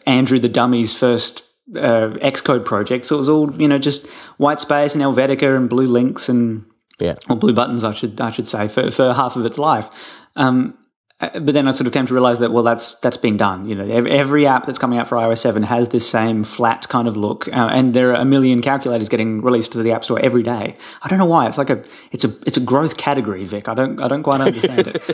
Andrew 0.06 0.38
the 0.38 0.48
Dummy's 0.48 0.96
first 0.96 1.44
uh, 1.76 2.08
Xcode 2.32 2.64
project. 2.64 3.04
So 3.04 3.16
it 3.16 3.18
was 3.18 3.28
all, 3.28 3.54
you 3.60 3.68
know, 3.68 3.78
just 3.78 4.06
white 4.38 4.60
space 4.60 4.94
and 4.94 5.02
Helvetica 5.04 5.54
and 5.54 5.68
blue 5.68 5.86
links 5.86 6.30
and, 6.30 6.64
Yeah. 6.98 7.16
or 7.28 7.36
blue 7.36 7.52
buttons, 7.52 7.84
I 7.84 7.92
should, 7.92 8.18
I 8.20 8.30
should 8.30 8.48
say, 8.48 8.66
for, 8.68 8.90
for 8.90 9.12
half 9.12 9.36
of 9.36 9.44
its 9.44 9.58
life. 9.58 9.90
Um, 10.36 10.78
but 11.20 11.46
then 11.46 11.66
I 11.66 11.72
sort 11.72 11.86
of 11.88 11.92
came 11.92 12.06
to 12.06 12.14
realize 12.14 12.38
that 12.38 12.52
well, 12.52 12.62
that's 12.62 12.94
that's 12.96 13.16
been 13.16 13.36
done. 13.36 13.68
You 13.68 13.74
know, 13.74 13.84
every, 13.84 14.10
every 14.10 14.46
app 14.46 14.66
that's 14.66 14.78
coming 14.78 14.98
out 14.98 15.08
for 15.08 15.16
iOS 15.16 15.38
seven 15.38 15.64
has 15.64 15.88
this 15.88 16.08
same 16.08 16.44
flat 16.44 16.88
kind 16.88 17.08
of 17.08 17.16
look, 17.16 17.48
uh, 17.48 17.68
and 17.72 17.92
there 17.92 18.10
are 18.12 18.20
a 18.20 18.24
million 18.24 18.62
calculators 18.62 19.08
getting 19.08 19.42
released 19.42 19.72
to 19.72 19.82
the 19.82 19.92
App 19.92 20.04
Store 20.04 20.20
every 20.20 20.42
day. 20.42 20.76
I 21.02 21.08
don't 21.08 21.18
know 21.18 21.26
why. 21.26 21.46
It's 21.48 21.58
like 21.58 21.70
a 21.70 21.82
it's 22.12 22.24
a 22.24 22.28
it's 22.46 22.56
a 22.56 22.60
growth 22.60 22.96
category, 22.96 23.44
Vic. 23.44 23.68
I 23.68 23.74
don't 23.74 24.00
I 24.00 24.06
don't 24.06 24.22
quite 24.22 24.40
understand 24.40 24.86
it. 24.86 24.94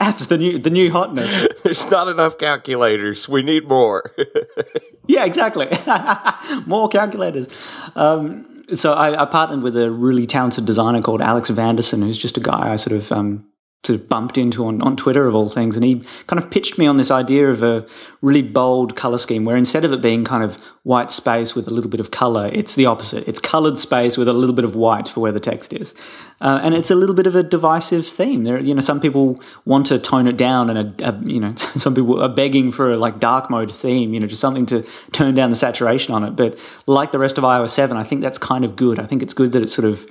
Apps 0.00 0.28
the 0.28 0.38
new 0.38 0.58
the 0.58 0.70
new 0.70 0.92
hotness. 0.92 1.48
There's 1.64 1.90
not 1.90 2.06
enough 2.06 2.38
calculators. 2.38 3.28
We 3.28 3.42
need 3.42 3.66
more. 3.68 4.14
Yeah, 5.06 5.24
exactly. 5.24 5.66
More 6.66 6.88
calculators. 6.88 7.48
Um, 7.96 8.62
so 8.74 8.92
I, 8.92 9.22
I 9.22 9.26
partnered 9.26 9.62
with 9.62 9.76
a 9.76 9.90
really 9.90 10.26
talented 10.26 10.64
designer 10.64 11.02
called 11.02 11.20
Alex 11.20 11.50
Vanderson, 11.50 12.02
who's 12.02 12.18
just 12.18 12.36
a 12.36 12.40
guy 12.40 12.72
I 12.72 12.76
sort 12.76 12.96
of 12.96 13.10
um, 13.10 13.44
sort 13.84 13.98
of 13.98 14.08
bumped 14.08 14.38
into 14.38 14.64
on, 14.66 14.80
on 14.82 14.96
Twitter 14.96 15.26
of 15.26 15.34
all 15.34 15.48
things, 15.48 15.76
and 15.76 15.84
he 15.84 16.00
kind 16.28 16.40
of 16.40 16.48
pitched 16.50 16.78
me 16.78 16.86
on 16.86 16.98
this 16.98 17.10
idea 17.10 17.48
of 17.48 17.64
a 17.64 17.84
really 18.20 18.42
bold 18.42 18.94
color 18.94 19.18
scheme 19.18 19.44
where 19.44 19.56
instead 19.56 19.84
of 19.84 19.92
it 19.92 20.00
being 20.00 20.24
kind 20.24 20.44
of 20.44 20.60
white 20.84 21.10
space 21.10 21.56
with 21.56 21.66
a 21.66 21.70
little 21.70 21.90
bit 21.90 21.98
of 21.98 22.12
color, 22.12 22.48
it's 22.52 22.76
the 22.76 22.86
opposite. 22.86 23.26
It's 23.26 23.40
colored 23.40 23.78
space 23.78 24.16
with 24.16 24.28
a 24.28 24.32
little 24.32 24.54
bit 24.54 24.64
of 24.64 24.76
white 24.76 25.08
for 25.08 25.18
where 25.18 25.32
the 25.32 25.40
text 25.40 25.72
is, 25.72 25.94
uh, 26.40 26.60
and 26.62 26.74
it's 26.74 26.92
a 26.92 26.94
little 26.94 27.14
bit 27.14 27.26
of 27.26 27.34
a 27.34 27.42
divisive 27.42 28.06
theme. 28.06 28.44
There, 28.44 28.60
you 28.60 28.72
know, 28.72 28.80
some 28.80 29.00
people 29.00 29.36
want 29.64 29.86
to 29.86 29.98
tone 29.98 30.28
it 30.28 30.36
down, 30.36 30.70
and 30.70 31.00
a, 31.02 31.08
a, 31.08 31.20
you 31.24 31.40
know, 31.40 31.52
some 31.56 31.96
people 31.96 32.22
are 32.22 32.28
begging 32.28 32.70
for 32.70 32.92
a 32.92 32.96
like 32.96 33.18
dark 33.18 33.50
mode 33.50 33.74
theme. 33.74 34.14
You 34.14 34.20
know, 34.20 34.28
just 34.28 34.40
something 34.40 34.66
to 34.66 34.86
turn 35.10 35.34
down 35.34 35.50
the 35.50 35.56
saturation 35.56 36.14
on 36.14 36.22
it. 36.22 36.36
But 36.36 36.56
like 36.86 37.10
the 37.10 37.18
rest 37.18 37.36
of 37.36 37.42
iOS 37.42 37.70
seven, 37.70 37.96
I 37.96 38.04
think 38.04 38.20
that's 38.20 38.38
kind 38.38 38.64
of 38.64 38.76
good. 38.76 39.00
I 39.00 39.06
think 39.06 39.24
it's 39.24 39.34
good 39.34 39.50
that 39.52 39.62
it's 39.62 39.74
sort 39.74 39.86
of 39.88 40.06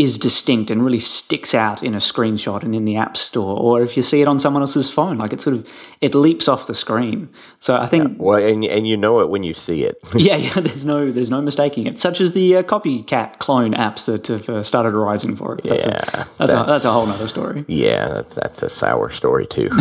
is 0.00 0.16
distinct 0.18 0.70
and 0.70 0.82
really 0.84 0.98
sticks 0.98 1.54
out 1.54 1.82
in 1.82 1.92
a 1.94 1.98
screenshot 1.98 2.62
and 2.62 2.74
in 2.74 2.84
the 2.86 2.96
app 2.96 3.16
store 3.16 3.54
or 3.58 3.82
if 3.82 3.96
you 3.96 4.02
see 4.02 4.22
it 4.22 4.28
on 4.28 4.38
someone 4.38 4.62
else's 4.62 4.88
phone 4.90 5.16
like 5.18 5.32
it 5.32 5.40
sort 5.40 5.54
of 5.56 5.70
it 6.00 6.14
leaps 6.14 6.48
off 6.48 6.66
the 6.66 6.74
screen 6.74 7.28
so 7.58 7.76
i 7.76 7.86
think 7.86 8.16
Well, 8.18 8.42
and 8.42 8.64
and 8.64 8.88
you 8.88 8.96
know 8.96 9.20
it 9.20 9.28
when 9.28 9.42
you 9.42 9.52
see 9.54 9.82
it. 9.84 9.96
yeah 10.14 10.36
yeah 10.36 10.54
there's 10.66 10.84
no 10.86 11.12
there's 11.12 11.30
no 11.30 11.40
mistaking 11.42 11.86
it 11.86 11.98
such 11.98 12.20
as 12.20 12.32
the 12.32 12.56
uh, 12.56 12.62
copycat 12.62 13.38
clone 13.40 13.74
apps 13.74 14.06
that 14.06 14.26
have 14.28 14.48
uh, 14.48 14.62
started 14.62 14.94
arising 14.94 15.36
for 15.36 15.58
it 15.58 15.64
that's, 15.64 15.84
Yeah, 15.84 15.92
a, 15.92 16.26
that's, 16.38 16.52
a, 16.52 16.56
that's- 16.56 16.66
that's 16.66 16.84
a 16.86 16.92
whole 16.92 17.06
nother 17.06 17.28
story 17.28 17.62
yeah, 17.68 18.08
that's, 18.08 18.34
that's 18.36 18.62
a 18.62 18.70
sour 18.70 19.10
story 19.10 19.46
too. 19.46 19.68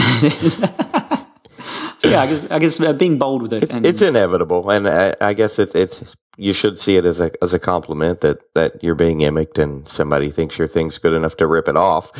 so 2.00 2.08
yeah 2.10 2.22
i 2.22 2.28
guess, 2.28 2.44
I 2.52 2.60
guess 2.60 2.80
uh, 2.82 2.94
being 2.94 3.18
bold 3.18 3.42
with 3.44 3.54
it 3.54 3.72
and 3.72 3.86
it's 3.86 4.02
inevitable, 4.02 4.70
and 4.70 4.88
I, 4.88 5.16
I 5.22 5.34
guess 5.34 5.60
it's 5.60 5.76
it's 5.76 6.16
you 6.40 6.54
should 6.54 6.80
see 6.80 6.96
it 6.96 7.06
as 7.06 7.20
a 7.20 7.32
as 7.44 7.54
a 7.54 7.60
compliment 7.60 8.22
that 8.22 8.54
that 8.56 8.82
you're 8.82 8.96
being 8.96 9.18
mimicked 9.18 9.60
and 9.60 9.88
somebody 9.88 10.30
thinks 10.30 10.58
your 10.58 10.68
thing's 10.68 10.98
good 10.98 11.14
enough 11.14 11.36
to 11.38 11.46
rip 11.46 11.68
it 11.68 11.78
off. 11.78 12.12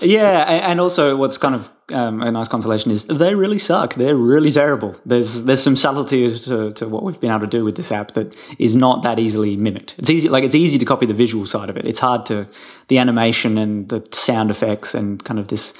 Yeah, 0.00 0.70
and 0.70 0.80
also 0.80 1.16
what's 1.16 1.38
kind 1.38 1.54
of 1.54 1.70
um, 1.92 2.22
a 2.22 2.30
nice 2.30 2.48
consolation 2.48 2.90
is 2.90 3.04
they 3.04 3.34
really 3.34 3.58
suck. 3.58 3.94
They're 3.94 4.16
really 4.16 4.50
terrible. 4.50 4.96
There's 5.04 5.44
there's 5.44 5.62
some 5.62 5.76
subtlety 5.76 6.38
to, 6.38 6.72
to 6.72 6.88
what 6.88 7.02
we've 7.02 7.20
been 7.20 7.30
able 7.30 7.40
to 7.40 7.46
do 7.46 7.64
with 7.64 7.76
this 7.76 7.92
app 7.92 8.12
that 8.12 8.36
is 8.58 8.76
not 8.76 9.02
that 9.02 9.18
easily 9.18 9.56
mimicked. 9.56 9.96
It's 9.98 10.10
easy, 10.10 10.28
like 10.28 10.44
it's 10.44 10.54
easy 10.54 10.78
to 10.78 10.84
copy 10.84 11.06
the 11.06 11.14
visual 11.14 11.46
side 11.46 11.68
of 11.68 11.76
it. 11.76 11.84
It's 11.84 11.98
hard 11.98 12.26
to 12.26 12.46
the 12.88 12.98
animation 12.98 13.58
and 13.58 13.88
the 13.88 14.06
sound 14.12 14.50
effects 14.50 14.94
and 14.94 15.22
kind 15.24 15.40
of 15.40 15.48
this 15.48 15.74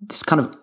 this 0.00 0.22
kind 0.22 0.40
of 0.40 0.54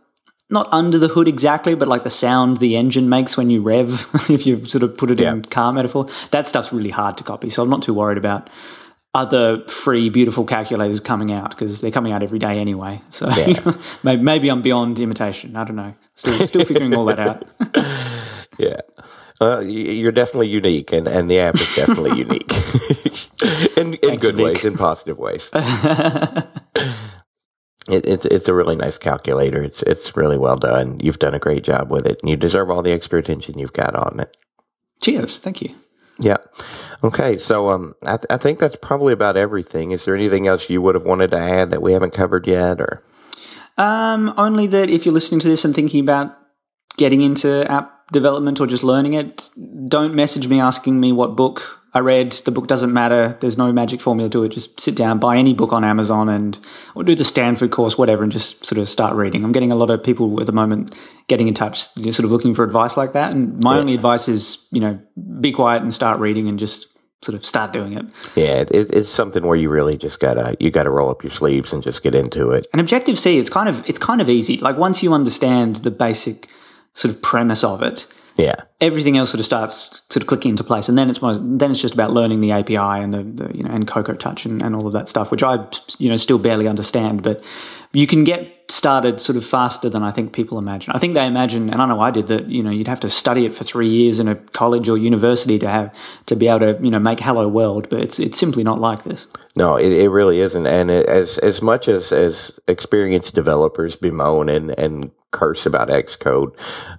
not 0.49 0.67
under 0.71 0.97
the 0.97 1.07
hood 1.07 1.27
exactly, 1.27 1.75
but 1.75 1.88
like 1.88 2.03
the 2.03 2.09
sound 2.09 2.57
the 2.57 2.75
engine 2.75 3.07
makes 3.09 3.38
when 3.38 3.49
you 3.49 3.62
rev, 3.62 4.09
if 4.29 4.45
you 4.47 4.65
sort 4.65 4.83
of 4.83 4.97
put 4.97 5.12
it 5.12 5.19
in 5.19 5.43
car 5.43 5.71
metaphor, 5.71 6.05
that 6.31 6.47
stuff's 6.47 6.73
really 6.73 6.89
hard 6.89 7.17
to 7.17 7.23
copy. 7.23 7.49
So 7.49 7.62
I'm 7.62 7.69
not 7.69 7.83
too 7.83 7.93
worried 7.93 8.17
about 8.17 8.49
other 9.13 9.65
free, 9.67 10.09
beautiful 10.09 10.45
calculators 10.45 10.99
coming 10.99 11.31
out 11.31 11.51
because 11.51 11.81
they're 11.81 11.91
coming 11.91 12.12
out 12.12 12.23
every 12.23 12.39
day 12.39 12.59
anyway. 12.59 12.99
So 13.09 13.27
maybe, 14.03 14.21
maybe 14.21 14.49
I'm 14.49 14.62
beyond 14.62 14.99
imitation. 14.99 15.55
I 15.55 15.63
don't 15.63 15.75
know. 15.75 15.95
Still, 16.15 16.47
still 16.47 16.65
figuring 16.65 16.95
all 16.95 17.05
that 17.05 17.19
out. 17.19 17.43
yeah. 18.59 18.81
Y- 19.41 19.62
you're 19.62 20.12
definitely 20.12 20.49
unique, 20.49 20.91
and, 20.91 21.07
and 21.07 21.31
the 21.31 21.39
app 21.39 21.55
is 21.55 21.75
definitely 21.75 22.17
unique 22.19 22.51
in, 23.77 23.93
in 23.93 24.17
good 24.17 24.35
Vic. 24.35 24.45
ways, 24.45 24.65
in 24.65 24.75
positive 24.75 25.17
ways. 25.17 25.49
It, 27.89 28.06
it's 28.06 28.25
it's 28.25 28.47
a 28.47 28.54
really 28.54 28.75
nice 28.75 28.97
calculator. 28.97 29.62
It's 29.63 29.82
it's 29.84 30.15
really 30.15 30.38
well 30.38 30.58
done. 30.58 30.99
You've 30.99 31.19
done 31.19 31.34
a 31.34 31.39
great 31.39 31.63
job 31.63 31.89
with 31.89 32.06
it, 32.06 32.19
and 32.21 32.30
you 32.30 32.38
deserve 32.38 32.69
all 32.69 32.82
the 32.82 32.91
extra 32.91 33.19
attention 33.19 33.58
you've 33.58 33.73
got 33.73 33.95
on 33.95 34.19
it. 34.19 34.38
Cheers. 35.02 35.38
Thank 35.38 35.62
you. 35.62 35.75
Yeah. 36.19 36.38
Okay. 37.04 37.38
So 37.38 37.69
um, 37.69 37.95
I, 38.04 38.17
th- 38.17 38.28
I 38.30 38.38
think 38.38 38.60
that's 38.60 38.75
probably 38.75 39.13
about 39.13 39.38
everything. 39.38 39.91
Is 39.91 40.06
there 40.06 40.15
anything 40.15 40.47
else 40.47 40.69
you 40.69 40.82
would 40.82 40.95
have 40.95 41.06
wanted 41.06 41.32
to 41.32 41.39
add 41.39 41.71
that 41.71 41.82
we 41.82 41.93
haven't 41.93 42.13
covered 42.13 42.45
yet, 42.45 42.80
or? 42.82 43.04
Um, 43.78 44.34
only 44.38 44.67
that 44.67 44.89
if 44.89 45.06
you're 45.06 45.13
listening 45.13 45.39
to 45.39 45.47
this 45.47 45.63
and 45.63 45.73
thinking 45.73 46.02
about 46.02 46.38
getting 46.97 47.21
into 47.21 47.65
app 47.71 48.08
development 48.12 48.60
or 48.60 48.67
just 48.67 48.84
learning 48.84 49.13
it, 49.13 49.49
don't 49.88 50.13
message 50.13 50.49
me 50.49 50.60
asking 50.60 50.99
me 50.99 51.13
what 51.13 51.38
book 51.38 51.78
I 51.93 51.99
read. 51.99 52.32
The 52.34 52.52
book 52.52 52.67
doesn't 52.67 52.93
matter. 52.93 53.36
There's 53.39 53.58
no 53.58 53.71
magic 53.71 53.99
formula 53.99 54.30
to 54.30 54.43
it. 54.43 54.49
Just 54.49 54.80
sit 54.80 54.95
down, 54.95 55.17
buy 55.19 55.38
any 55.38 55.54
book 55.54 55.73
on 55.73 55.84
Amazon, 55.84 56.30
and 56.30 56.58
or 56.95 57.04
do 57.04 57.15
the 57.15 57.23
Stanford 57.23 57.71
course, 57.71 57.97
whatever, 57.97 58.21
and 58.23 58.32
just 58.32 58.65
sort 58.65 58.78
of 58.80 58.88
start 58.88 59.15
reading. 59.15 59.43
I'm 59.43 59.52
getting 59.52 59.71
a 59.71 59.75
lot 59.75 59.89
of 59.89 60.04
people 60.04 60.39
at 60.39 60.45
the 60.45 60.52
moment 60.52 60.95
getting 61.28 61.47
in 61.47 61.54
touch, 61.54 61.88
you 61.95 62.06
know, 62.06 62.12
sort 62.12 62.25
of 62.25 62.32
looking 62.32 62.54
for 62.54 62.63
advice 62.63 62.95
like 62.95 63.13
that. 63.13 63.32
And 63.32 63.63
my 63.63 63.78
only 63.78 63.95
advice 63.95 64.28
is, 64.28 64.67
you 64.71 64.82
know, 64.82 64.99
be 65.39 65.52
quiet 65.52 65.82
and 65.82 65.93
start 65.93 66.19
reading, 66.19 66.47
and 66.47 66.60
just 66.60 66.95
sort 67.21 67.36
of 67.36 67.45
start 67.45 67.73
doing 67.73 67.93
it. 67.93 68.06
Yeah, 68.36 68.63
it, 68.69 68.71
it's 68.71 69.10
something 69.10 69.45
where 69.45 69.58
you 69.58 69.69
really 69.69 69.97
just 69.97 70.19
gotta 70.19 70.56
you 70.60 70.71
gotta 70.71 70.89
roll 70.91 71.10
up 71.10 71.23
your 71.23 71.32
sleeves 71.32 71.73
and 71.73 71.84
just 71.84 72.04
get 72.04 72.15
into 72.15 72.52
it. 72.52 72.67
And 72.71 72.80
Objective 72.80 73.17
C, 73.17 73.39
it's 73.39 73.49
kind 73.49 73.67
of 73.67 73.84
it's 73.89 73.99
kind 73.99 74.21
of 74.21 74.30
easy. 74.30 74.58
Like 74.58 74.78
once 74.78 75.02
you 75.04 75.13
understand 75.13 75.78
the 75.78 75.91
basic 75.91 76.47
sort 76.93 77.13
of 77.13 77.21
premise 77.21 77.63
of 77.63 77.82
it, 77.82 78.06
Yeah. 78.38 78.56
Everything 78.81 79.17
else 79.17 79.31
sort 79.31 79.39
of 79.39 79.45
starts 79.45 80.01
sort 80.09 80.23
of 80.23 80.27
clicking 80.27 80.51
into 80.51 80.63
place. 80.63 80.89
And 80.89 80.97
then 80.97 81.09
it's 81.09 81.19
then 81.19 81.71
it's 81.71 81.81
just 81.81 81.93
about 81.93 82.11
learning 82.11 82.39
the 82.39 82.51
API 82.51 82.77
and 82.77 83.13
the, 83.13 83.23
the 83.23 83.57
you 83.57 83.63
know 83.63 83.71
and 83.71 83.87
Cocoa 83.87 84.13
Touch 84.13 84.45
and, 84.45 84.61
and 84.61 84.75
all 84.75 84.87
of 84.87 84.93
that 84.93 85.09
stuff, 85.09 85.31
which 85.31 85.43
I 85.43 85.65
you 85.97 86.09
know 86.09 86.15
still 86.15 86.39
barely 86.39 86.67
understand. 86.67 87.23
But 87.23 87.45
you 87.91 88.05
can 88.05 88.23
get 88.23 88.71
started 88.71 89.19
sort 89.19 89.35
of 89.35 89.43
faster 89.43 89.89
than 89.89 90.03
I 90.03 90.11
think 90.11 90.31
people 90.31 90.59
imagine. 90.59 90.93
I 90.93 90.99
think 90.99 91.15
they 91.15 91.25
imagine, 91.25 91.69
and 91.69 91.81
I 91.81 91.87
know 91.87 91.99
I 91.99 92.11
did 92.11 92.27
that. 92.27 92.47
You 92.47 92.61
know, 92.61 92.69
you'd 92.69 92.87
have 92.87 92.99
to 93.01 93.09
study 93.09 93.45
it 93.45 93.53
for 93.53 93.63
three 93.63 93.89
years 93.89 94.19
in 94.19 94.27
a 94.27 94.35
college 94.35 94.87
or 94.87 94.97
university 94.97 95.57
to 95.59 95.67
have 95.67 95.95
to 96.27 96.35
be 96.35 96.47
able 96.47 96.59
to 96.59 96.79
you 96.81 96.91
know 96.91 96.99
make 96.99 97.19
Hello 97.19 97.47
World. 97.47 97.89
But 97.89 98.01
it's 98.01 98.19
it's 98.19 98.37
simply 98.37 98.63
not 98.63 98.79
like 98.79 99.03
this. 99.03 99.27
No, 99.55 99.75
it, 99.75 99.91
it 99.91 100.09
really 100.09 100.39
isn't. 100.39 100.67
And 100.67 100.91
it, 100.91 101.07
as 101.07 101.37
as 101.39 101.61
much 101.61 101.87
as 101.87 102.11
as 102.11 102.59
experienced 102.67 103.35
developers 103.35 103.95
bemoan 103.95 104.49
and 104.49 104.77
and 104.77 105.11
curse 105.31 105.65
about 105.65 105.89
Xcode, 105.89 106.53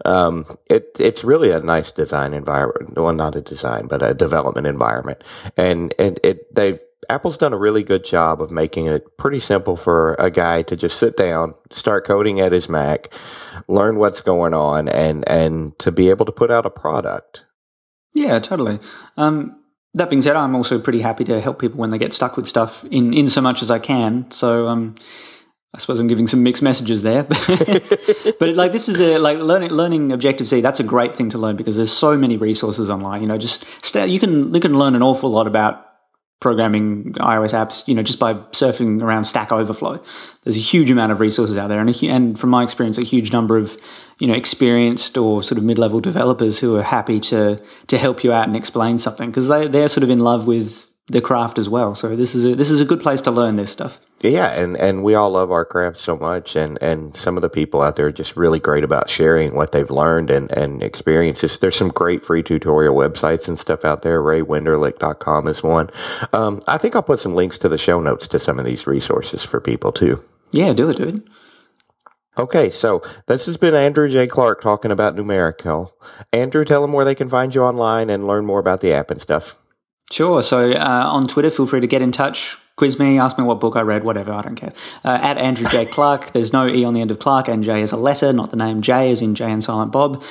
um, 0.05 0.45
it 0.67 0.97
it's 0.99 1.25
really 1.25 1.51
a 1.51 1.61
nice 1.75 1.93
design 1.93 2.35
environment. 2.35 2.97
Well, 2.97 3.13
not 3.13 3.37
a 3.37 3.41
design, 3.41 3.87
but 3.87 4.03
a 4.03 4.15
development 4.15 4.67
environment. 4.67 5.23
And 5.57 5.95
and 5.99 6.19
it 6.25 6.55
they 6.55 6.81
Apple's 7.09 7.39
done 7.39 7.53
a 7.53 7.59
really 7.59 7.83
good 7.83 8.05
job 8.05 8.43
of 8.43 8.51
making 8.51 8.87
it 8.87 9.17
pretty 9.17 9.41
simple 9.41 9.77
for 9.77 10.15
a 10.19 10.31
guy 10.31 10.63
to 10.63 10.77
just 10.77 10.99
sit 10.99 11.17
down, 11.17 11.55
start 11.71 12.07
coding 12.07 12.41
at 12.41 12.53
his 12.53 12.69
Mac, 12.69 13.13
learn 13.69 13.97
what's 13.97 14.21
going 14.21 14.55
on, 14.55 14.89
and 14.89 15.27
and 15.29 15.79
to 15.79 15.91
be 15.91 16.11
able 16.11 16.27
to 16.27 16.33
put 16.33 16.51
out 16.51 16.67
a 16.67 16.71
product. 16.71 17.45
Yeah, 18.15 18.39
totally. 18.41 18.79
Um, 19.17 19.57
that 19.95 20.11
being 20.11 20.23
said, 20.23 20.37
I'm 20.37 20.55
also 20.55 20.79
pretty 20.79 21.01
happy 21.01 21.25
to 21.25 21.41
help 21.41 21.59
people 21.59 21.79
when 21.79 21.91
they 21.91 21.99
get 21.99 22.13
stuck 22.13 22.37
with 22.37 22.47
stuff 22.47 22.85
in, 22.91 23.13
in 23.13 23.29
so 23.29 23.41
much 23.41 23.63
as 23.63 23.71
I 23.71 23.79
can. 23.79 24.31
So 24.31 24.69
um, 24.69 24.95
I 25.73 25.79
suppose 25.79 26.01
I'm 26.01 26.09
giving 26.09 26.27
some 26.27 26.43
mixed 26.43 26.63
messages 26.63 27.03
there. 27.03 27.23
but 27.25 28.55
like 28.55 28.73
this 28.73 28.89
is 28.89 29.01
a 29.01 29.19
like 29.19 29.39
learning 29.39 29.71
learning 29.71 30.11
Objective 30.11 30.49
C. 30.49 30.61
That's 30.61 30.81
a 30.81 30.85
great 30.85 31.15
thing 31.15 31.29
to 31.31 31.39
learn 31.39 31.57
because 31.57 31.77
there's 31.77 31.93
so 31.93 32.19
many 32.19 32.37
resources 32.37 32.91
online. 32.91 33.21
You 33.23 33.29
know, 33.29 33.39
just 33.39 33.65
stay, 33.85 34.07
you 34.09 34.19
can 34.19 34.53
you 34.53 34.61
can 34.61 34.79
learn 34.79 34.97
an 34.97 35.03
awful 35.03 35.31
lot 35.31 35.47
about 35.47 35.87
programming 36.41 37.13
iOS 37.21 37.53
apps, 37.53 37.87
you 37.87 37.95
know, 37.95 38.03
just 38.03 38.19
by 38.19 38.33
surfing 38.33 39.03
around 39.03 39.25
Stack 39.25 39.53
Overflow. 39.53 40.03
There's 40.43 40.57
a 40.57 40.61
huge 40.61 40.91
amount 40.91 41.13
of 41.13 41.21
resources 41.21 41.59
out 41.59 41.69
there, 41.69 41.81
and, 41.81 41.91
a, 41.91 42.07
and 42.09 42.39
from 42.39 42.51
my 42.51 42.63
experience, 42.63 42.97
a 42.97 43.03
huge 43.03 43.31
number 43.31 43.59
of, 43.59 43.77
you 44.19 44.27
know, 44.27 44.33
experienced 44.33 45.19
or 45.19 45.43
sort 45.43 45.59
of 45.59 45.65
mid-level 45.65 46.01
developers 46.01 46.59
who 46.59 46.77
are 46.77 46.83
happy 46.83 47.21
to 47.21 47.59
to 47.87 47.99
help 47.99 48.25
you 48.25 48.33
out 48.33 48.47
and 48.47 48.57
explain 48.57 48.99
something 48.99 49.31
because 49.31 49.49
they 49.49 49.69
they're 49.69 49.89
sort 49.89 50.03
of 50.03 50.11
in 50.11 50.19
love 50.19 50.47
with 50.47 50.90
the 51.11 51.21
craft 51.21 51.59
as 51.59 51.69
well. 51.69 51.95
So 51.95 52.15
this 52.15 52.35
is 52.35 52.45
a 52.45 52.55
this 52.55 52.71
is 52.71 52.81
a 52.81 52.85
good 52.85 53.01
place 53.01 53.21
to 53.23 53.31
learn 53.31 53.57
this 53.57 53.71
stuff. 53.71 54.01
Yeah, 54.23 54.49
and, 54.49 54.77
and 54.77 55.03
we 55.03 55.15
all 55.15 55.31
love 55.31 55.51
our 55.51 55.65
craft 55.65 55.97
so 55.97 56.15
much, 56.15 56.55
and, 56.55 56.77
and 56.83 57.17
some 57.17 57.39
of 57.39 57.43
the 57.43 57.49
people 57.49 57.81
out 57.81 57.97
there 57.97 58.07
are 58.07 58.13
just 58.13 58.37
really 58.37 58.59
great 58.59 58.85
about 58.85 59.09
sharing 59.09 59.55
what 59.57 59.73
they've 59.73 59.91
learned 59.91 60.29
and, 60.29 60.53
and 60.53 60.83
experiences. 60.83 61.57
There's 61.57 61.77
some 61.77 61.89
great 61.89 62.23
free 62.23 62.43
tutorial 62.43 62.95
websites 62.95 63.49
and 63.49 63.59
stuff 63.59 63.83
out 63.83 64.03
there. 64.03 64.21
RayWenderlich.com 64.21 65.49
is 65.49 65.63
one. 65.63 65.89
Um, 66.35 66.61
I 66.69 66.77
think 66.77 66.95
I'll 66.95 67.03
put 67.03 67.21
some 67.21 67.35
links 67.35 67.59
to 67.61 67.71
the 67.71 67.79
show 67.79 67.99
notes 67.99 68.29
to 68.29 68.39
some 68.39 68.59
of 68.59 68.67
these 68.67 68.87
resources 68.87 69.43
for 69.43 69.59
people 69.59 69.91
too. 69.91 70.23
Yeah, 70.53 70.75
do 70.75 70.91
it, 70.91 70.99
dude. 70.99 71.27
Okay, 72.37 72.69
so 72.69 73.03
this 73.27 73.47
has 73.47 73.57
been 73.57 73.75
Andrew 73.75 74.09
J. 74.09 74.27
Clark 74.27 74.61
talking 74.61 74.91
about 74.91 75.15
Numerical. 75.15 75.95
Andrew, 76.33 76.67
tell 76.67 76.83
them 76.83 76.93
where 76.93 77.07
they 77.07 77.15
can 77.15 77.31
find 77.31 77.55
you 77.55 77.63
online 77.63 78.11
and 78.11 78.27
learn 78.27 78.45
more 78.45 78.61
about 78.61 78.83
the 78.83 78.93
app 78.93 79.11
and 79.11 79.21
stuff. 79.21 79.57
Sure. 80.11 80.43
So 80.43 80.73
uh, 80.73 81.05
on 81.07 81.29
Twitter, 81.29 81.51
feel 81.51 81.67
free 81.67 81.81
to 81.81 81.87
get 81.87 82.03
in 82.03 82.11
touch, 82.11 82.59
quiz 82.75 82.99
me, 82.99 83.19
ask 83.19 83.39
me 83.39 83.45
what 83.45 83.61
book 83.61 83.77
I 83.77 83.83
read, 83.83 84.03
whatever. 84.03 84.33
I 84.33 84.43
don't 84.43 84.57
care. 84.57 84.71
Uh, 85.05 85.19
at 85.23 85.39
Andrew 85.39 85.69
J. 85.69 85.87
Clark. 85.87 86.31
There's 86.33 86.53
no 86.53 86.67
E 86.67 86.85
on 86.85 86.95
the 86.95 87.01
end 87.01 87.13
of 87.13 87.21
Clark, 87.21 87.47
and 87.47 87.63
J 87.63 87.81
is 87.81 87.93
a 87.93 87.97
letter, 87.97 88.33
not 88.33 88.51
the 88.51 88.57
name 88.57 88.83
Jay, 88.83 89.11
as 89.11 89.23
in 89.23 89.35
Jay 89.37 89.51
and 89.51 89.63
Silent 89.63 89.93
Bob. 89.93 90.23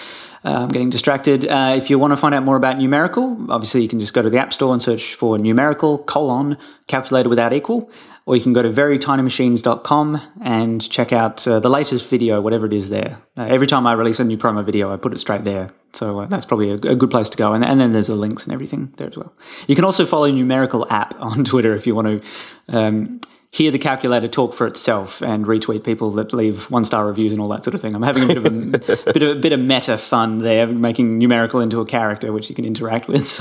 Uh, 0.44 0.64
I'm 0.64 0.70
getting 0.70 0.90
distracted. 0.90 1.46
Uh, 1.46 1.76
if 1.78 1.90
you 1.90 2.00
want 2.00 2.12
to 2.12 2.18
find 2.18 2.34
out 2.34 2.44
more 2.44 2.56
about 2.56 2.78
numerical, 2.78 3.38
obviously 3.50 3.82
you 3.82 3.90
can 3.90 4.00
just 4.00 4.14
go 4.14 4.22
to 4.22 4.30
the 4.30 4.38
App 4.38 4.54
Store 4.54 4.74
and 4.74 4.82
search 4.82 5.16
for 5.16 5.38
numerical 5.38 5.98
colon 5.98 6.58
calculator 6.88 7.30
without 7.30 7.52
equal, 7.52 7.92
or 8.30 8.36
you 8.36 8.44
can 8.44 8.54
go 8.54 8.62
to 8.62 8.70
verytinymachines.com 8.70 10.22
and 10.44 10.88
check 10.88 11.12
out 11.12 11.48
uh, 11.48 11.60
the 11.60 11.68
latest 11.68 12.08
video, 12.08 12.40
whatever 12.40 12.68
it 12.68 12.74
is 12.74 12.90
there. 12.92 13.18
Uh, 13.36 13.48
every 13.50 13.66
time 13.66 13.88
I 13.88 13.94
release 13.94 14.20
a 14.20 14.24
new 14.24 14.38
promo 14.38 14.64
video, 14.64 14.94
I 14.94 14.98
put 14.98 15.14
it 15.14 15.18
straight 15.18 15.46
there. 15.46 15.72
So 15.94 16.20
uh, 16.20 16.26
that's 16.28 16.46
probably 16.46 16.70
a, 16.70 16.76
a 16.76 16.96
good 16.96 17.10
place 17.10 17.28
to 17.32 17.38
go. 17.38 17.54
And, 17.54 17.66
and 17.66 17.82
then 17.82 17.92
there's 17.92 18.06
the 18.06 18.14
links 18.14 18.44
and 18.44 18.54
everything 18.54 18.94
there 18.98 19.08
as 19.08 19.18
well. 19.18 19.34
You 19.66 19.74
can 19.74 19.84
also 19.84 20.06
follow 20.06 20.30
Numerical 20.30 20.86
app 20.92 21.16
on 21.20 21.44
Twitter 21.44 21.76
if 21.76 21.88
you 21.88 21.96
want 21.96 22.22
to 22.22 22.78
um, 22.78 23.20
hear 23.52 23.72
the 23.72 23.80
calculator 23.80 24.28
talk 24.28 24.54
for 24.54 24.68
itself 24.68 25.24
and 25.24 25.48
retweet 25.48 25.84
people 25.84 26.12
that 26.12 26.32
leave 26.32 26.70
one 26.70 26.86
star 26.86 27.08
reviews 27.08 27.32
and 27.32 27.42
all 27.42 27.50
that 27.50 27.64
sort 27.64 27.74
of 27.74 27.82
thing. 27.82 27.96
I'm 27.96 28.04
having 28.04 28.26
a 28.26 28.28
bit 28.28 28.38
of 28.38 28.46
a 28.46 28.50
bit 29.12 29.24
of 29.24 29.38
a 29.38 29.40
bit 29.40 29.54
of 29.54 29.60
meta 29.60 29.98
fun 29.98 30.38
there, 30.38 30.68
making 30.68 31.18
Numerical 31.18 31.62
into 31.62 31.82
a 31.82 31.86
character 31.88 32.32
which 32.32 32.48
you 32.48 32.54
can 32.54 32.66
interact 32.66 33.08
with. 33.08 33.26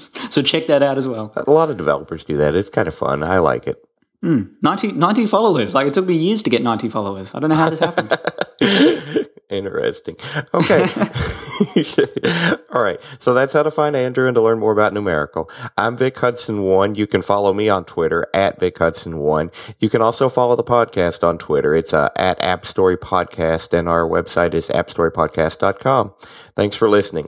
So, 0.00 0.28
so 0.30 0.42
check 0.42 0.68
that 0.68 0.82
out 0.82 0.96
as 0.96 1.06
well. 1.06 1.34
A 1.36 1.50
lot 1.50 1.68
of 1.68 1.76
developers 1.76 2.24
do 2.24 2.38
that. 2.38 2.54
It's 2.54 2.70
kind 2.70 2.88
of 2.88 2.94
fun. 2.94 3.22
I 3.22 3.40
like 3.40 3.66
it. 3.66 3.84
90, 4.22 4.92
90 4.92 5.26
followers. 5.26 5.74
Like 5.74 5.86
it 5.86 5.94
took 5.94 6.06
me 6.06 6.14
years 6.16 6.42
to 6.42 6.50
get 6.50 6.62
90 6.62 6.88
followers. 6.88 7.34
I 7.34 7.40
don't 7.40 7.50
know 7.50 7.56
how 7.56 7.70
this 7.70 7.80
happened. 7.80 8.18
Interesting. 9.50 10.16
Okay. 10.54 10.86
All 12.72 12.82
right. 12.82 13.00
So 13.18 13.34
that's 13.34 13.52
how 13.52 13.64
to 13.64 13.70
find 13.70 13.96
Andrew 13.96 14.28
and 14.28 14.34
to 14.36 14.40
learn 14.40 14.60
more 14.60 14.72
about 14.72 14.92
numerical. 14.92 15.50
I'm 15.76 15.96
Vic 15.96 16.16
Hudson 16.18 16.62
one. 16.62 16.94
You 16.94 17.08
can 17.08 17.20
follow 17.20 17.52
me 17.52 17.68
on 17.68 17.84
Twitter 17.84 18.26
at 18.32 18.60
Vic 18.60 18.78
Hudson 18.78 19.18
one. 19.18 19.50
You 19.80 19.90
can 19.90 20.02
also 20.02 20.28
follow 20.28 20.54
the 20.54 20.62
podcast 20.62 21.26
on 21.26 21.36
Twitter. 21.38 21.74
It's 21.74 21.92
uh, 21.92 22.10
at 22.14 22.40
App 22.40 22.64
Story 22.64 22.96
Podcast 22.96 23.76
and 23.76 23.88
our 23.88 24.02
website 24.02 24.54
is 24.54 24.68
appstorypodcast.com. 24.68 26.14
Thanks 26.54 26.76
for 26.76 26.88
listening. 26.88 27.26